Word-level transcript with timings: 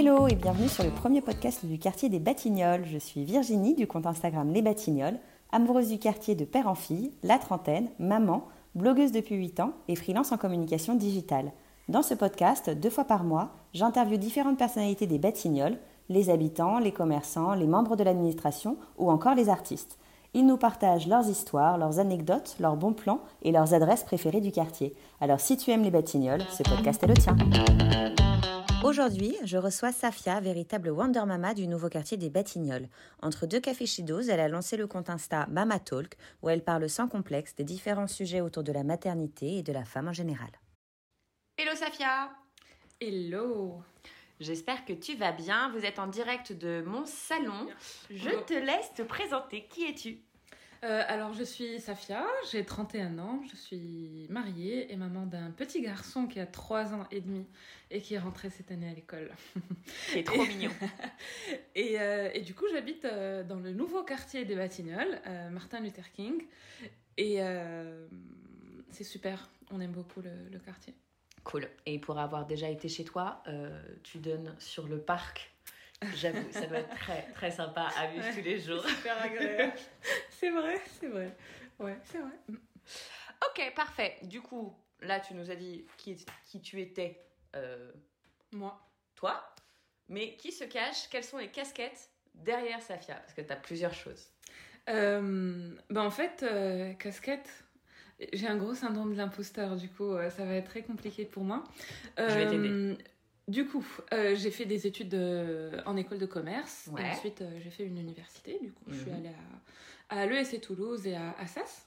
Hello 0.00 0.28
et 0.28 0.36
bienvenue 0.36 0.68
sur 0.68 0.84
le 0.84 0.90
premier 0.90 1.20
podcast 1.20 1.66
du 1.66 1.76
quartier 1.76 2.08
des 2.08 2.20
Batignolles. 2.20 2.84
Je 2.84 2.98
suis 2.98 3.24
Virginie 3.24 3.74
du 3.74 3.88
compte 3.88 4.06
Instagram 4.06 4.48
Les 4.52 4.62
Batignolles, 4.62 5.18
amoureuse 5.50 5.88
du 5.88 5.98
quartier 5.98 6.36
de 6.36 6.44
père 6.44 6.68
en 6.68 6.76
fille, 6.76 7.10
la 7.24 7.36
trentaine, 7.36 7.88
maman, 7.98 8.46
blogueuse 8.76 9.10
depuis 9.10 9.34
8 9.34 9.58
ans 9.58 9.72
et 9.88 9.96
freelance 9.96 10.30
en 10.30 10.36
communication 10.36 10.94
digitale. 10.94 11.50
Dans 11.88 12.04
ce 12.04 12.14
podcast, 12.14 12.70
deux 12.70 12.90
fois 12.90 13.06
par 13.06 13.24
mois, 13.24 13.50
j'interviewe 13.74 14.18
différentes 14.18 14.56
personnalités 14.56 15.08
des 15.08 15.18
Batignolles, 15.18 15.78
les 16.08 16.30
habitants, 16.30 16.78
les 16.78 16.92
commerçants, 16.92 17.54
les 17.54 17.66
membres 17.66 17.96
de 17.96 18.04
l'administration 18.04 18.76
ou 18.98 19.10
encore 19.10 19.34
les 19.34 19.48
artistes. 19.48 19.98
Ils 20.32 20.46
nous 20.46 20.58
partagent 20.58 21.08
leurs 21.08 21.28
histoires, 21.28 21.76
leurs 21.76 21.98
anecdotes, 21.98 22.54
leurs 22.60 22.76
bons 22.76 22.92
plans 22.92 23.18
et 23.42 23.50
leurs 23.50 23.74
adresses 23.74 24.04
préférées 24.04 24.42
du 24.42 24.52
quartier. 24.52 24.94
Alors 25.20 25.40
si 25.40 25.56
tu 25.56 25.72
aimes 25.72 25.82
les 25.82 25.90
Batignolles, 25.90 26.44
ce 26.52 26.62
podcast 26.62 27.02
est 27.02 27.08
le 27.08 27.14
tien. 27.14 28.27
Aujourd'hui, 28.84 29.36
je 29.44 29.56
reçois 29.56 29.90
Safia, 29.90 30.38
véritable 30.38 30.90
Wonder 30.90 31.24
Mama 31.26 31.52
du 31.52 31.66
nouveau 31.66 31.88
quartier 31.88 32.16
des 32.16 32.30
Batignolles. 32.30 32.88
Entre 33.22 33.46
deux 33.46 33.58
cafés 33.58 33.86
chidos, 33.86 34.28
elle 34.28 34.38
a 34.38 34.46
lancé 34.46 34.76
le 34.76 34.86
compte 34.86 35.10
Insta 35.10 35.46
Mama 35.50 35.80
Talk, 35.80 36.16
où 36.42 36.48
elle 36.48 36.62
parle 36.62 36.88
sans 36.88 37.08
complexe 37.08 37.56
des 37.56 37.64
différents 37.64 38.06
sujets 38.06 38.40
autour 38.40 38.62
de 38.62 38.70
la 38.70 38.84
maternité 38.84 39.58
et 39.58 39.62
de 39.64 39.72
la 39.72 39.84
femme 39.84 40.06
en 40.06 40.12
général. 40.12 40.50
Hello 41.58 41.74
Safia 41.74 42.30
Hello 43.00 43.82
J'espère 44.38 44.84
que 44.84 44.92
tu 44.92 45.16
vas 45.16 45.32
bien. 45.32 45.70
Vous 45.70 45.84
êtes 45.84 45.98
en 45.98 46.06
direct 46.06 46.52
de 46.52 46.84
mon 46.86 47.04
salon. 47.04 47.66
Je 48.10 48.30
te 48.46 48.54
laisse 48.54 48.94
te 48.94 49.02
présenter. 49.02 49.66
Qui 49.68 49.86
es-tu? 49.86 50.22
Euh, 50.84 51.02
alors, 51.08 51.32
je 51.32 51.42
suis 51.42 51.80
Safia, 51.80 52.24
j'ai 52.50 52.64
31 52.64 53.18
ans, 53.18 53.42
je 53.50 53.56
suis 53.56 54.26
mariée 54.30 54.92
et 54.92 54.96
maman 54.96 55.26
d'un 55.26 55.50
petit 55.50 55.80
garçon 55.80 56.26
qui 56.26 56.38
a 56.38 56.46
3 56.46 56.94
ans 56.94 57.06
et 57.10 57.20
demi 57.20 57.46
et 57.90 58.00
qui 58.00 58.14
est 58.14 58.18
rentré 58.18 58.48
cette 58.50 58.70
année 58.70 58.88
à 58.88 58.94
l'école. 58.94 59.30
C'est 59.88 60.22
trop 60.22 60.44
mignon. 60.44 60.70
et, 61.74 62.00
euh, 62.00 62.30
et, 62.32 62.42
du 62.42 62.54
coup, 62.54 62.66
j'habite 62.72 63.04
euh, 63.04 63.42
dans 63.42 63.58
le 63.58 63.72
nouveau 63.72 64.04
quartier 64.04 64.44
des 64.44 64.54
Batignolles, 64.54 65.20
Martin 65.50 65.80
Luther 65.80 66.12
King. 66.12 66.44
Et 67.16 67.40
c'est 68.90 69.04
super, 69.04 69.50
on 69.72 69.80
aime 69.80 69.92
beaucoup 69.92 70.20
le, 70.20 70.30
le, 70.52 70.58
quartier. 70.60 70.94
Cool. 71.42 71.68
Et 71.86 71.98
pour 71.98 72.18
avoir 72.18 72.46
déjà 72.46 72.68
été 72.68 72.88
chez 72.88 73.04
toi, 73.04 73.42
tu 74.04 74.18
donnes 74.18 74.54
sur 74.60 74.86
le 74.86 75.00
parc 75.00 75.50
J'avoue, 76.14 76.50
ça 76.52 76.66
doit 76.66 76.78
être 76.78 76.94
très, 76.94 77.22
très 77.32 77.50
sympa 77.50 77.88
à 77.96 78.06
vivre 78.06 78.24
tous 78.34 78.42
les 78.42 78.58
jours. 78.60 78.86
Super 78.86 79.22
agréable. 79.22 79.72
c'est 80.30 80.50
vrai, 80.50 80.80
c'est 81.00 81.08
vrai. 81.08 81.36
Ouais, 81.78 81.98
c'est 82.04 82.18
vrai. 82.18 82.32
Ok, 83.46 83.72
parfait. 83.74 84.16
Du 84.22 84.40
coup, 84.40 84.76
là, 85.00 85.20
tu 85.20 85.34
nous 85.34 85.50
as 85.50 85.56
dit 85.56 85.86
qui, 85.96 86.24
qui 86.44 86.60
tu 86.60 86.80
étais. 86.80 87.20
Euh, 87.56 87.90
Moi. 88.52 88.80
Toi. 89.14 89.42
Mais 90.08 90.36
qui 90.36 90.52
se 90.52 90.64
cache? 90.64 91.08
Quelles 91.10 91.24
sont 91.24 91.38
les 91.38 91.50
casquettes 91.50 92.10
derrière 92.34 92.80
Safia? 92.80 93.16
Parce 93.16 93.34
que 93.34 93.42
tu 93.42 93.52
as 93.52 93.56
plusieurs 93.56 93.94
choses. 93.94 94.30
Euh, 94.88 95.74
ben 95.90 96.02
en 96.02 96.10
fait, 96.10 96.42
euh, 96.42 96.92
casquette. 96.94 97.64
J'ai 98.32 98.48
un 98.48 98.56
gros 98.56 98.74
syndrome 98.74 99.12
de 99.12 99.18
l'imposteur, 99.18 99.76
du 99.76 99.88
coup, 99.88 100.12
euh, 100.12 100.30
ça 100.30 100.44
va 100.44 100.54
être 100.54 100.68
très 100.68 100.82
compliqué 100.82 101.24
pour 101.24 101.44
moi. 101.44 101.62
Je 102.16 102.24
vais 102.24 102.48
t'aider. 102.48 102.96
Du 103.48 103.66
coup, 103.66 103.84
euh, 104.12 104.34
j'ai 104.36 104.50
fait 104.50 104.66
des 104.66 104.86
études 104.86 105.08
de, 105.08 105.70
en 105.86 105.96
école 105.96 106.18
de 106.18 106.26
commerce. 106.26 106.88
Ouais. 106.92 107.02
Et 107.02 107.10
ensuite, 107.10 107.40
euh, 107.42 107.58
j'ai 107.64 107.70
fait 107.70 107.84
une 107.84 107.96
université. 107.98 108.58
Du 108.62 108.70
coup, 108.72 108.84
je 108.88 108.96
suis 109.00 109.10
Mhm. 109.10 109.16
allée 109.16 109.30
à, 110.10 110.20
à 110.20 110.26
l'ESC 110.26 110.60
Toulouse 110.60 111.06
et 111.06 111.16
à 111.16 111.34
Assas. 111.40 111.86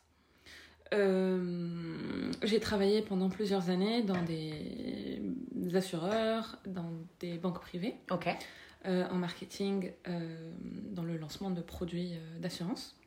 Euh, 0.93 2.31
j'ai 2.43 2.59
travaillé 2.59 3.01
pendant 3.01 3.29
plusieurs 3.29 3.69
années 3.69 4.01
dans 4.03 4.21
des, 4.23 5.21
des 5.51 5.75
assureurs, 5.75 6.57
dans 6.65 6.91
des 7.19 7.37
banques 7.37 7.61
privées, 7.61 7.95
euh, 8.85 9.07
en 9.09 9.15
marketing, 9.15 9.91
euh, 10.07 10.51
dans 10.89 11.03
le 11.03 11.15
lancement 11.17 11.49
de 11.51 11.61
produits 11.61 12.13
euh, 12.15 12.39
d'assurance. 12.39 12.97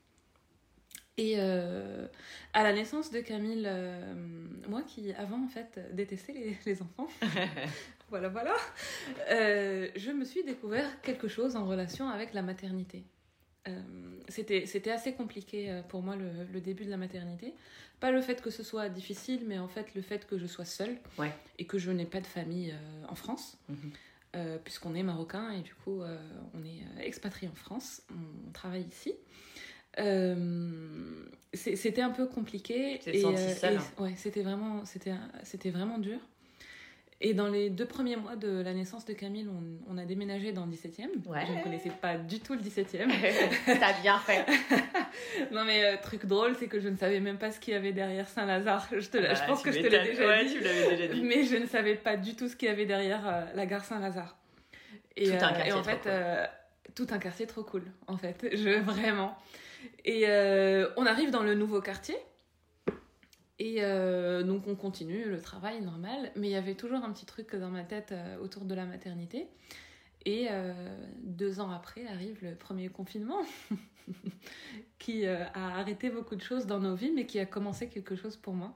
Et 1.17 1.35
euh, 1.39 2.09
à 2.55 2.63
la 2.65 2.73
naissance 2.73 3.11
de 3.13 3.21
Camille, 3.21 3.65
euh, 3.67 4.15
moi 4.69 4.83
qui 4.83 5.13
avant 5.13 5.45
en 5.45 5.49
fait 5.49 5.79
détestais 5.95 6.33
les, 6.33 6.57
les 6.67 6.83
enfants, 6.83 7.07
voilà 8.11 8.29
voilà, 8.29 8.55
euh, 9.31 9.89
je 9.97 10.11
me 10.11 10.25
suis 10.25 10.45
découvert 10.45 11.01
quelque 11.03 11.29
chose 11.29 11.57
en 11.57 11.67
relation 11.67 12.09
avec 12.09 12.33
la 12.35 12.43
maternité. 12.43 13.05
Euh, 13.67 13.81
c'était 14.29 14.91
assez 14.91 15.15
compliqué 15.15 15.71
euh, 15.71 15.83
pour 15.83 16.03
moi 16.03 16.17
le, 16.17 16.31
le 16.53 16.61
début 16.61 16.85
de 16.85 16.91
la 16.91 16.99
maternité. 16.99 17.55
Pas 18.01 18.11
le 18.11 18.21
fait 18.21 18.43
que 18.43 18.51
ce 18.51 18.63
soit 18.63 18.89
difficile, 18.91 19.45
mais 19.47 19.59
en 19.59 19.69
fait 19.69 19.95
le 19.95 20.03
fait 20.03 20.27
que 20.27 20.37
je 20.39 20.47
sois 20.47 20.67
seule 20.67 20.97
Ouais. 21.19 21.33
et 21.59 21.65
que 21.65 21.79
je 21.79 21.91
n'ai 21.91 22.05
pas 22.05 22.21
de 22.21 22.27
famille 22.27 22.73
euh, 22.73 23.07
en 23.09 23.15
France. 23.15 23.57
Mhm. 23.69 23.93
Puisqu'on 24.65 24.97
est 24.97 25.05
marocain 25.05 25.53
et 25.53 25.61
du 25.61 25.73
coup 25.77 26.01
on 26.03 26.65
est 26.65 27.07
expatrié 27.07 27.49
en 27.49 27.55
France, 27.55 28.03
on, 28.11 28.51
travaille 28.51 28.83
ici. 28.83 29.15
C'était 31.53 32.03
un 32.03 32.11
peu 32.11 32.27
compliqué. 32.27 32.99
Tu 33.01 33.13
t'es 33.13 33.21
sentie 33.21 33.55
seule, 33.55 33.75
et- 33.75 33.77
hein. 33.77 33.85
ouais, 33.99 34.15
c'était 34.17 34.43
vraiment, 34.43 34.83
c'était 34.85 35.71
vraiment 35.71 35.99
dur. 35.99 36.19
Et 37.27 37.33
dans 37.33 37.49
les 37.49 37.71
deux 37.71 37.87
premiers 37.87 38.17
mois 38.17 38.37
de 38.37 38.61
la 38.61 38.75
naissance 38.75 39.07
de 39.07 39.15
Camille, 39.15 39.49
on, 39.49 39.95
on 39.95 39.97
a 39.97 40.05
déménagé 40.05 40.53
dans 40.53 40.67
le 40.67 40.73
17e. 40.73 41.27
Ouais. 41.27 41.47
Je 41.49 41.53
ne 41.55 41.63
connaissais 41.63 41.89
pas 41.91 42.19
du 42.19 42.39
tout 42.39 42.53
le 42.53 42.61
17e. 42.61 43.09
T'as 43.81 43.99
bien 44.03 44.19
fait. 44.19 44.45
non 45.51 45.65
mais 45.65 45.85
euh, 45.87 45.97
truc 46.03 46.27
drôle, 46.27 46.55
c'est 46.59 46.67
que 46.67 46.79
je 46.81 46.89
ne 46.89 46.97
savais 46.99 47.21
même 47.21 47.39
pas 47.39 47.51
ce 47.51 47.59
qu'il 47.61 47.73
y 47.73 47.77
avait 47.79 47.93
derrière 47.93 48.29
Saint-Lazare. 48.29 48.87
Je, 48.93 49.09
te, 49.09 49.17
l'ai- 49.17 49.35
je 49.35 49.43
pense 49.47 49.63
que 49.63 49.73
je 49.73 49.79
te 49.81 49.87
l'ai 49.87 50.05
déjà 50.05 50.27
Ouais, 50.27 50.45
dit. 50.45 50.59
déjà. 50.59 51.15
Mais 51.23 51.45
je 51.45 51.57
ne 51.57 51.67
savais 51.67 51.95
pas 51.95 52.19
du 52.19 52.37
tout 52.37 52.47
ce 52.47 52.57
qu'il 52.57 52.69
y 52.69 52.71
avait 52.71 52.85
derrière 52.85 53.27
euh, 53.27 53.45
la 53.55 53.65
gare 53.65 53.85
Saint-Lazare. 53.87 54.37
Et, 55.17 55.25
Tout 55.25 55.33
un 55.33 55.37
euh, 55.37 55.39
quartier 55.41 55.69
et 55.69 55.73
en 55.73 55.83
fait, 55.83 55.93
cool. 56.03 56.11
euh, 56.13 56.47
tout 56.95 57.07
un 57.11 57.19
quartier 57.19 57.47
trop 57.47 57.63
cool, 57.65 57.85
en 58.07 58.19
fait. 58.19 58.47
Je, 58.53 58.81
vraiment. 58.81 59.35
Et 60.05 60.27
on 60.99 61.07
arrive 61.07 61.31
dans 61.31 61.43
le 61.43 61.55
nouveau 61.55 61.81
quartier. 61.81 62.17
Et 63.59 63.77
euh, 63.79 64.43
donc 64.43 64.67
on 64.67 64.75
continue 64.75 65.25
le 65.25 65.41
travail 65.41 65.81
normal, 65.81 66.33
mais 66.37 66.49
il 66.49 66.53
y 66.53 66.57
avait 66.57 66.75
toujours 66.75 67.05
un 67.05 67.13
petit 67.13 67.27
truc 67.27 67.55
dans 67.55 67.71
ma 67.71 67.85
tête 67.85 68.13
euh, 68.13 68.37
autour 68.39 68.65
de 68.65 68.75
la 68.75 68.85
maternité. 68.85 69.47
Et 70.25 70.49
euh, 70.51 70.73
deux 71.23 71.61
ans 71.61 71.71
après 71.71 72.07
arrive 72.07 72.39
le 72.43 72.55
premier 72.57 72.89
confinement, 72.89 73.41
qui 74.99 75.27
a 75.27 75.53
arrêté 75.55 76.11
beaucoup 76.11 76.35
de 76.35 76.41
choses 76.41 76.67
dans 76.67 76.81
nos 76.81 76.95
vies, 76.95 77.13
mais 77.13 77.27
qui 77.27 77.39
a 77.39 77.47
commencé 77.47 77.89
quelque 77.89 78.17
chose 78.17 78.37
pour 78.37 78.55
moi. 78.55 78.75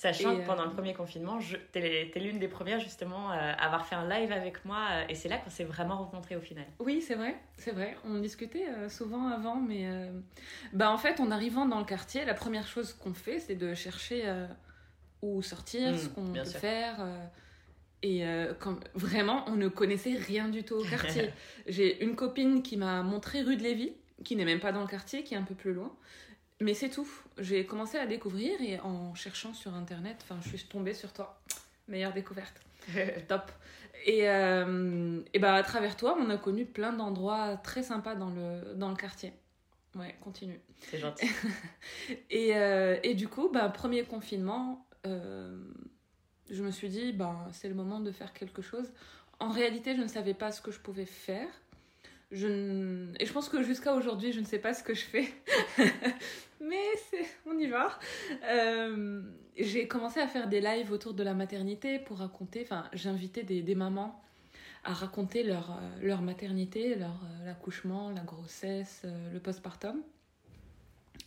Sachant 0.00 0.32
Et, 0.32 0.40
que 0.40 0.46
pendant 0.46 0.62
euh, 0.62 0.66
le 0.68 0.72
premier 0.72 0.94
confinement, 0.94 1.38
t'es 1.72 2.10
l'une 2.16 2.38
des 2.38 2.48
premières 2.48 2.80
justement 2.80 3.30
euh, 3.32 3.34
à 3.34 3.66
avoir 3.66 3.84
fait 3.84 3.96
un 3.96 4.08
live 4.08 4.32
avec 4.32 4.64
moi 4.64 4.78
euh, 4.92 5.04
et 5.10 5.14
c'est 5.14 5.28
là 5.28 5.36
qu'on 5.36 5.50
s'est 5.50 5.64
vraiment 5.64 5.98
rencontrés 5.98 6.36
au 6.36 6.40
final. 6.40 6.64
Oui, 6.78 7.02
c'est 7.02 7.16
vrai, 7.16 7.36
c'est 7.58 7.72
vrai. 7.72 7.94
On 8.06 8.18
discutait 8.18 8.66
euh, 8.66 8.88
souvent 8.88 9.28
avant, 9.28 9.56
mais 9.56 9.82
euh, 9.90 10.10
bah 10.72 10.90
en 10.90 10.96
fait, 10.96 11.20
en 11.20 11.30
arrivant 11.30 11.66
dans 11.66 11.78
le 11.78 11.84
quartier, 11.84 12.24
la 12.24 12.32
première 12.32 12.66
chose 12.66 12.94
qu'on 12.94 13.12
fait, 13.12 13.40
c'est 13.40 13.56
de 13.56 13.74
chercher 13.74 14.22
euh, 14.24 14.46
où 15.20 15.42
sortir, 15.42 15.92
Mm, 15.92 15.96
ce 15.98 16.08
qu'on 16.08 16.32
peut 16.32 16.44
sûr. 16.46 16.60
faire. 16.60 16.96
euh, 17.00 17.22
et 18.02 18.26
euh, 18.26 18.54
vraiment, 18.94 19.44
on 19.48 19.56
ne 19.56 19.68
connaissait 19.68 20.14
rien 20.14 20.48
du 20.48 20.62
tout 20.64 20.76
au 20.76 20.84
quartier. 20.84 21.28
J'ai 21.66 22.02
une 22.02 22.16
copine 22.16 22.62
qui 22.62 22.78
m'a 22.78 23.02
montré 23.02 23.42
rue 23.42 23.58
de 23.58 23.62
Lévis, 23.62 23.92
qui 24.24 24.34
n'est 24.34 24.46
même 24.46 24.60
pas 24.60 24.72
dans 24.72 24.80
le 24.80 24.86
quartier, 24.86 25.24
qui 25.24 25.34
est 25.34 25.36
un 25.36 25.42
peu 25.42 25.54
plus 25.54 25.74
loin. 25.74 25.92
Mais 26.60 26.74
c'est 26.74 26.90
tout. 26.90 27.08
J'ai 27.38 27.64
commencé 27.64 27.96
à 27.98 28.06
découvrir 28.06 28.60
et 28.60 28.78
en 28.80 29.14
cherchant 29.14 29.54
sur 29.54 29.74
internet, 29.74 30.18
enfin, 30.22 30.38
je 30.42 30.56
suis 30.56 30.68
tombée 30.68 30.94
sur 30.94 31.12
toi. 31.12 31.40
Meilleure 31.88 32.12
découverte. 32.12 32.60
Top. 33.28 33.50
Et, 34.06 34.28
euh, 34.28 35.20
et 35.34 35.38
bah, 35.38 35.54
à 35.54 35.62
travers 35.62 35.96
toi, 35.96 36.16
on 36.18 36.30
a 36.30 36.36
connu 36.36 36.64
plein 36.64 36.92
d'endroits 36.92 37.56
très 37.56 37.82
sympas 37.82 38.14
dans 38.14 38.30
le, 38.30 38.74
dans 38.74 38.90
le 38.90 38.96
quartier. 38.96 39.32
Ouais, 39.96 40.14
continue. 40.20 40.60
c'est 40.78 40.98
gentil. 40.98 41.26
Et, 42.30 42.56
euh, 42.56 42.96
et 43.02 43.14
du 43.14 43.26
coup, 43.26 43.50
bah, 43.52 43.68
premier 43.68 44.04
confinement, 44.04 44.86
euh, 45.04 45.58
je 46.48 46.62
me 46.62 46.70
suis 46.70 46.88
dit, 46.88 47.12
bah, 47.12 47.48
c'est 47.52 47.68
le 47.68 47.74
moment 47.74 47.98
de 47.98 48.12
faire 48.12 48.32
quelque 48.32 48.62
chose. 48.62 48.92
En 49.40 49.48
réalité, 49.48 49.96
je 49.96 50.02
ne 50.02 50.06
savais 50.06 50.34
pas 50.34 50.52
ce 50.52 50.60
que 50.60 50.70
je 50.70 50.78
pouvais 50.78 51.06
faire. 51.06 51.48
Je 52.30 53.06
Et 53.18 53.26
je 53.26 53.32
pense 53.32 53.48
que 53.48 53.62
jusqu'à 53.62 53.94
aujourd'hui, 53.94 54.32
je 54.32 54.40
ne 54.40 54.44
sais 54.44 54.58
pas 54.58 54.72
ce 54.72 54.82
que 54.82 54.94
je 54.94 55.04
fais. 55.04 55.28
Mais 56.60 56.76
on 57.46 57.58
y 57.58 57.66
va. 57.66 57.98
Euh, 58.44 59.22
J'ai 59.56 59.88
commencé 59.88 60.20
à 60.20 60.28
faire 60.28 60.48
des 60.48 60.60
lives 60.60 60.92
autour 60.92 61.14
de 61.14 61.22
la 61.22 61.34
maternité 61.34 61.98
pour 61.98 62.18
raconter, 62.18 62.62
enfin, 62.62 62.84
j'invitais 62.92 63.42
des, 63.42 63.62
des 63.62 63.74
mamans 63.74 64.22
à 64.84 64.92
raconter 64.92 65.42
leur, 65.42 65.72
euh, 65.72 66.06
leur 66.06 66.22
maternité, 66.22 66.94
leur 66.94 67.10
euh, 67.24 67.46
l'accouchement, 67.46 68.10
la 68.10 68.22
grossesse, 68.22 69.04
le 69.32 69.38
postpartum. 69.40 70.00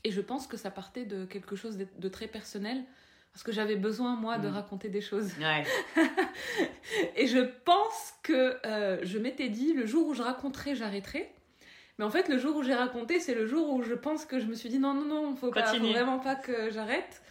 Et 0.04 0.12
je 0.12 0.22
pense 0.22 0.48
que 0.48 0.58
ça 0.58 0.72
partait 0.72 1.06
de 1.06 1.26
quelque 1.26 1.56
chose 1.56 1.78
de 1.78 2.10
très 2.10 2.28
personnel, 2.28 2.84
parce 3.34 3.44
que 3.44 3.52
j'avais 3.52 3.76
besoin, 3.76 4.16
moi, 4.16 4.38
de 4.38 4.48
Mm. 4.48 4.54
raconter 4.54 4.90
des 4.90 5.02
choses. 5.02 5.32
Ouais. 5.40 5.64
Et 7.16 7.28
je 7.28 7.40
pense 7.66 8.14
que 8.24 8.56
euh, 8.66 9.00
je 9.04 9.18
m'étais 9.18 9.50
dit, 9.50 9.74
le 9.74 9.86
jour 9.86 10.08
où 10.08 10.14
je 10.14 10.22
raconterai, 10.22 10.76
j'arrêterai. 10.76 11.30
Mais 12.00 12.06
en 12.06 12.10
fait, 12.10 12.28
le 12.30 12.38
jour 12.38 12.56
où 12.58 12.64
j'ai 12.64 12.74
raconté, 12.76 13.20
c'est 13.20 13.36
le 13.36 13.46
jour 13.48 13.72
où 13.74 13.84
je 13.84 13.94
pense 13.94 14.26
que 14.26 14.40
je 14.40 14.46
me 14.46 14.56
suis 14.56 14.70
dit, 14.70 14.80
non, 14.80 14.94
non, 14.94 15.06
non, 15.06 15.36
faut, 15.36 15.52
pas, 15.52 15.64
faut 15.66 15.78
vraiment 15.88 16.20
pas 16.20 16.36
que 16.36 16.70
j'arrête. 16.72 17.22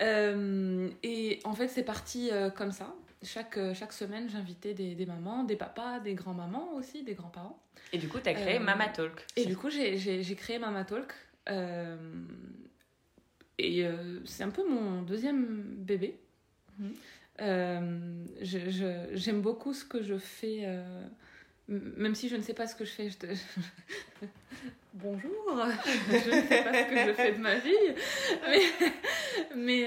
Euh, 0.00 0.88
et 1.02 1.40
en 1.44 1.52
fait, 1.54 1.68
c'est 1.68 1.82
parti 1.84 2.30
euh, 2.32 2.48
comme 2.50 2.72
ça. 2.72 2.94
chaque, 3.22 3.58
chaque 3.74 3.92
semaine, 3.92 4.28
j'invitais 4.30 4.72
des, 4.74 4.94
des 4.94 5.06
mamans, 5.06 5.44
des 5.44 5.56
papas, 5.56 6.00
des 6.00 6.14
grands-mamans 6.14 6.72
aussi, 6.74 7.02
des 7.02 7.14
grands-parents. 7.14 7.60
Et 7.92 7.98
du 7.98 8.08
coup, 8.08 8.18
tu 8.20 8.28
as 8.28 8.34
créé 8.34 8.58
Mama 8.58 8.88
Talk. 8.88 9.26
Et 9.36 9.44
du 9.46 9.56
coup, 9.56 9.68
j'ai- 9.70 10.34
créé 10.36 10.58
Mama 10.58 10.84
Talk. 10.84 11.12
euh, 11.48 11.96
et 13.60 13.84
euh, 13.84 14.20
c'est 14.24 14.42
un 14.42 14.50
peu 14.50 14.66
mon 14.68 15.02
deuxième 15.02 15.62
bébé. 15.62 16.18
Mhm. 16.78 16.94
Euh, 17.42 18.24
J'aime 19.12 19.40
beaucoup 19.40 19.72
ce 19.72 19.84
que 19.84 20.02
je 20.02 20.18
fais, 20.18 20.60
euh, 20.64 21.06
même 21.68 22.14
si 22.14 22.28
je 22.28 22.36
ne 22.36 22.42
sais 22.42 22.54
pas 22.54 22.66
ce 22.66 22.74
que 22.74 22.84
je 22.84 22.90
fais. 22.90 23.10
Je 23.10 23.18
te... 23.18 23.26
Bonjour, 24.94 25.30
je 26.08 26.12
ne 26.12 26.48
sais 26.48 26.64
pas 26.64 26.72
ce 26.72 26.90
que 26.90 27.08
je 27.08 27.12
fais 27.14 27.32
de 27.32 27.38
ma 27.38 27.54
vie, 27.54 27.70
mais, 28.42 29.86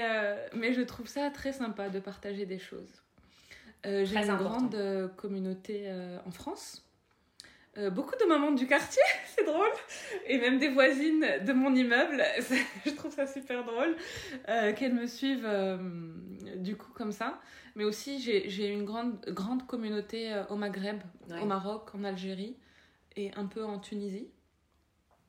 mais 0.54 0.72
je 0.72 0.80
trouve 0.80 1.06
ça 1.06 1.28
très 1.30 1.52
sympa 1.52 1.90
de 1.90 2.00
partager 2.00 2.46
des 2.46 2.58
choses. 2.58 3.02
J'ai 3.84 4.16
une 4.16 4.30
important. 4.30 4.66
grande 4.66 5.10
communauté 5.16 5.92
en 6.24 6.30
France. 6.30 6.84
Euh, 7.76 7.90
beaucoup 7.90 8.14
de 8.20 8.24
mamans 8.26 8.52
du 8.52 8.66
quartier, 8.68 9.02
c'est 9.36 9.44
drôle. 9.44 9.68
Et 10.26 10.38
même 10.38 10.58
des 10.58 10.68
voisines 10.68 11.26
de 11.44 11.52
mon 11.52 11.74
immeuble. 11.74 12.22
Je 12.86 12.90
trouve 12.90 13.12
ça 13.12 13.26
super 13.26 13.64
drôle 13.64 13.96
euh, 14.48 14.72
qu'elles 14.74 14.94
me 14.94 15.06
suivent 15.06 15.44
euh, 15.46 15.76
du 16.56 16.76
coup 16.76 16.92
comme 16.92 17.10
ça. 17.12 17.40
Mais 17.74 17.82
aussi, 17.84 18.20
j'ai 18.20 18.68
une 18.68 18.84
grande, 18.84 19.20
grande 19.28 19.66
communauté 19.66 20.32
au 20.48 20.54
Maghreb, 20.56 21.00
Ouais. 21.28 21.40
au 21.40 21.44
Maroc, 21.46 21.92
en 21.94 22.04
Algérie 22.04 22.56
et 23.16 23.32
un 23.34 23.46
peu 23.46 23.64
en 23.64 23.80
Tunisie. 23.80 24.28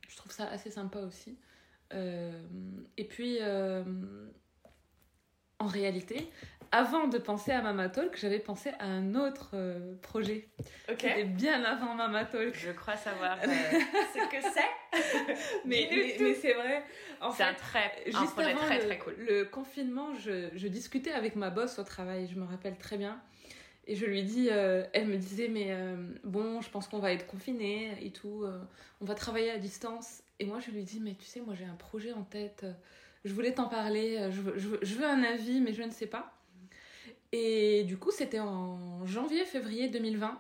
Je 0.08 0.16
trouve 0.16 0.32
ça 0.32 0.48
assez 0.50 0.70
sympa 0.70 1.00
aussi. 1.00 1.40
Et 1.92 3.04
puis, 3.10 3.40
en 5.58 5.66
réalité, 5.66 6.30
avant 6.76 7.08
de 7.08 7.18
penser 7.18 7.54
à 7.54 7.62
Mama 7.62 7.88
Talk, 7.88 8.18
j'avais 8.18 8.40
pensé 8.40 8.70
à 8.80 8.86
un 8.86 9.16
autre 9.16 9.52
euh, 9.54 9.96
projet. 10.02 10.50
Ok. 10.90 10.98
C'était 11.00 11.24
bien 11.24 11.64
avant 11.64 11.96
Mama 11.96 12.26
Talk. 12.26 12.54
Je 12.54 12.72
crois 12.72 12.98
savoir 12.98 13.38
euh, 13.42 13.48
ce 14.14 14.30
que 14.30 14.42
c'est. 14.42 15.34
Mais, 15.66 15.88
c'est 16.42 16.54
vrai. 16.54 16.84
En 17.22 17.32
C'est 17.32 17.44
fait, 17.44 17.50
un, 17.50 17.54
très, 17.54 17.94
un 18.14 18.20
juste 18.20 18.34
projet 18.34 18.52
avant 18.52 18.60
très 18.60 18.80
le, 18.80 18.86
très 18.88 18.98
cool. 18.98 19.16
le 19.18 19.46
confinement, 19.46 20.14
je, 20.16 20.50
je 20.54 20.68
discutais 20.68 21.14
avec 21.14 21.38
ma 21.38 21.50
boss 21.50 21.80
au 21.80 21.84
travail, 21.86 22.28
je 22.28 22.38
me 22.38 22.46
rappelle 22.46 22.78
très 22.78 22.98
bien. 22.98 23.22
Et 23.88 23.96
je 23.96 24.06
lui 24.06 24.24
dis, 24.24 24.50
euh, 24.52 24.84
elle 24.92 25.08
me 25.08 25.16
disait, 25.16 25.48
mais 25.48 25.68
euh, 25.70 25.96
bon, 26.26 26.60
je 26.60 26.70
pense 26.70 26.90
qu'on 26.90 27.00
va 27.00 27.14
être 27.14 27.26
confinés 27.26 27.94
et 28.02 28.12
tout, 28.12 28.44
on 29.00 29.06
va 29.06 29.16
travailler 29.16 29.52
à 29.52 29.60
distance. 29.60 30.24
Et 30.40 30.46
moi, 30.46 30.60
je 30.60 30.72
lui 30.72 30.84
dis, 30.84 31.00
mais 31.00 31.14
tu 31.14 31.26
sais, 31.26 31.40
moi 31.40 31.54
j'ai 31.54 31.66
un 31.66 31.76
projet 31.76 32.12
en 32.12 32.24
tête, 32.24 32.66
je 33.24 33.34
voulais 33.34 33.54
t'en 33.54 33.70
parler, 33.70 34.30
je 34.32 34.96
veux 34.96 35.06
un 35.06 35.24
avis, 35.24 35.62
mais 35.62 35.72
je 35.72 35.84
ne 35.84 35.92
sais 35.92 36.08
pas. 36.08 36.35
Et 37.32 37.84
du 37.84 37.98
coup, 37.98 38.12
c'était 38.12 38.40
en 38.40 39.06
janvier-février 39.06 39.90
2020. 39.90 40.40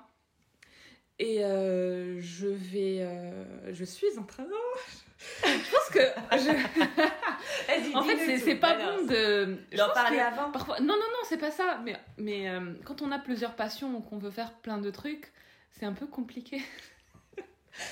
Et 1.19 1.43
euh, 1.45 2.19
je 2.19 2.47
vais. 2.47 2.97
euh, 3.01 3.73
je 3.73 3.83
suis 3.85 4.17
en 4.17 4.23
train 4.23 4.43
de. 4.43 4.49
je 5.43 5.71
pense 5.71 5.89
que. 5.91 5.99
je- 6.37 7.95
En 7.97 8.03
fait, 8.03 8.37
c'est 8.39 8.55
pas 8.55 8.75
bon 8.75 9.05
de. 9.07 9.57
D'en 9.75 9.89
parler 9.93 10.19
avant. 10.19 10.51
Parfois... 10.51 10.79
Non, 10.79 10.87
non, 10.87 10.99
non, 10.99 11.19
c'est 11.27 11.37
pas 11.37 11.51
ça. 11.51 11.79
Mais, 11.83 11.95
mais 12.17 12.49
euh, 12.49 12.73
quand 12.83 13.01
on 13.01 13.11
a 13.11 13.19
plusieurs 13.19 13.55
passions 13.55 13.95
ou 13.95 14.01
qu'on 14.01 14.17
veut 14.17 14.31
faire 14.31 14.53
plein 14.59 14.77
de 14.77 14.89
trucs, 14.91 15.31
c'est 15.71 15.85
un 15.85 15.93
peu 15.93 16.05
compliqué. 16.07 16.61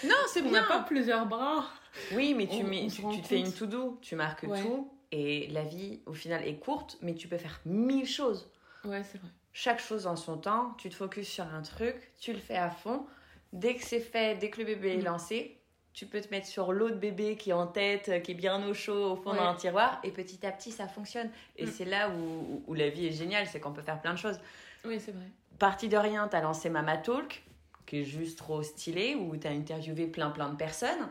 Non, 0.05 0.15
c'est 0.27 0.41
On 0.43 0.49
n'a 0.51 0.63
pas 0.63 0.79
plusieurs 0.79 1.25
bras. 1.25 1.65
Oui, 2.13 2.33
mais 2.33 2.47
tu, 2.47 2.63
On- 2.63 2.63
mets, 2.63 2.83
on 2.85 2.89
se 2.89 3.01
tu, 3.15 3.21
te 3.21 3.27
fais 3.27 3.39
une 3.39 3.51
to-do, 3.51 3.99
tu 4.01 4.15
marques 4.15 4.43
Ouais. 4.43 4.61
tout, 4.61 4.89
et 5.11 5.47
la 5.47 5.63
vie, 5.65 5.99
au 6.05 6.13
final, 6.13 6.47
est 6.47 6.55
courte, 6.55 6.97
mais 7.01 7.15
tu 7.15 7.27
peux 7.27 7.37
faire 7.37 7.59
mille 7.65 8.07
choses. 8.07 8.49
Ouais, 8.85 9.03
c'est 9.03 9.17
vrai. 9.17 9.29
Chaque 9.53 9.79
chose 9.79 10.07
en 10.07 10.15
son 10.15 10.37
temps, 10.37 10.73
tu 10.77 10.89
te 10.89 10.95
focuses 10.95 11.27
sur 11.27 11.45
un 11.45 11.61
truc, 11.61 12.11
tu 12.19 12.33
le 12.33 12.39
fais 12.39 12.55
à 12.57 12.69
fond. 12.69 13.05
Dès 13.51 13.75
que 13.75 13.83
c'est 13.85 13.99
fait, 13.99 14.35
dès 14.39 14.49
que 14.49 14.59
le 14.59 14.65
bébé 14.65 14.93
est 14.93 14.97
Mm. 14.97 15.05
lancé, 15.05 15.59
tu 15.93 16.07
peux 16.07 16.19
te 16.21 16.29
mettre 16.31 16.47
sur 16.47 16.73
l'autre 16.73 16.95
bébé 16.97 17.37
qui 17.37 17.51
est 17.51 17.53
en 17.53 17.67
tête, 17.67 18.23
qui 18.23 18.31
est 18.31 18.35
bien 18.35 18.65
au 18.67 18.73
chaud 18.73 19.11
au 19.11 19.15
fond 19.15 19.31
Ouais. 19.31 19.37
d'un 19.37 19.53
tiroir, 19.53 19.99
et 20.03 20.09
petit 20.11 20.43
à 20.45 20.51
petit, 20.51 20.71
ça 20.71 20.87
fonctionne. 20.87 21.29
Et 21.55 21.65
Mm. 21.65 21.69
c'est 21.71 21.85
là 21.85 22.09
où, 22.09 22.63
où 22.65 22.73
la 22.73 22.89
vie 22.89 23.05
est 23.05 23.11
géniale, 23.11 23.45
c'est 23.47 23.59
qu'on 23.59 23.73
peut 23.73 23.83
faire 23.83 24.01
plein 24.01 24.13
de 24.13 24.17
choses. 24.17 24.39
Oui, 24.85 24.99
c'est 24.99 25.11
vrai. 25.11 25.25
Parti 25.59 25.87
de 25.87 25.97
rien, 25.97 26.27
tu 26.27 26.35
as 26.35 26.41
lancé 26.41 26.69
Mama 26.71 26.97
Talk, 26.97 27.43
qui 27.85 27.99
est 27.99 28.03
juste 28.05 28.39
trop 28.39 28.63
stylé, 28.63 29.13
où 29.13 29.37
tu 29.37 29.45
as 29.45 29.51
interviewé 29.51 30.07
plein 30.07 30.31
plein 30.31 30.49
de 30.49 30.55
personnes. 30.55 31.09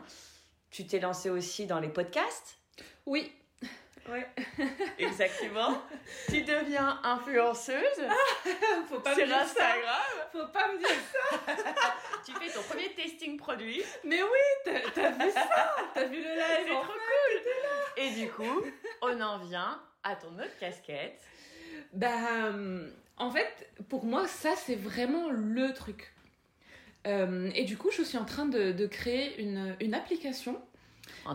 Tu 0.69 0.85
t'es 0.85 0.99
lancé 0.99 1.29
aussi 1.29 1.65
dans 1.65 1.79
les 1.79 1.87
podcasts. 1.87 2.57
Oui. 3.05 3.31
Ouais. 4.09 4.27
Exactement. 4.99 5.81
tu 6.29 6.41
deviens 6.41 6.99
influenceuse 7.03 8.01
Faut 8.89 8.99
pas 8.99 9.15
sur 9.15 9.23
me 9.23 9.27
dire 9.27 9.37
ça. 9.37 9.43
Instagram. 9.43 10.01
Faut 10.31 10.47
pas 10.47 10.71
me 10.73 10.77
dire 10.77 10.87
ça. 11.11 11.53
Tu 12.25 12.31
fais 12.33 12.51
ton 12.53 12.61
premier 12.63 12.91
testing 12.93 13.37
produit. 13.37 13.81
Mais 14.03 14.21
oui, 14.21 14.73
t'as 14.93 15.09
vu 15.11 15.31
ça 15.31 15.75
T'as 15.93 16.05
vu 16.05 16.17
le 16.17 16.33
live 16.35 16.65
C'est 16.65 16.73
trop 16.73 16.83
cool. 16.83 17.41
Et 17.97 18.09
du 18.11 18.29
coup, 18.29 18.61
on 19.01 19.21
en 19.21 19.37
vient 19.39 19.81
à 20.03 20.15
ton 20.15 20.33
autre 20.35 20.57
casquette. 20.59 21.21
Bah, 21.93 22.09
euh, 22.31 22.89
en 23.17 23.31
fait, 23.31 23.69
pour 23.89 24.03
moi, 24.05 24.27
ça, 24.27 24.55
c'est 24.55 24.75
vraiment 24.75 25.29
le 25.29 25.73
truc. 25.73 26.13
Euh, 27.07 27.49
et 27.55 27.63
du 27.65 27.77
coup, 27.77 27.91
je 27.91 28.01
suis 28.03 28.17
en 28.17 28.25
train 28.25 28.45
de, 28.45 28.71
de 28.71 28.87
créer 28.87 29.39
une, 29.41 29.75
une 29.79 29.93
application. 29.93 30.61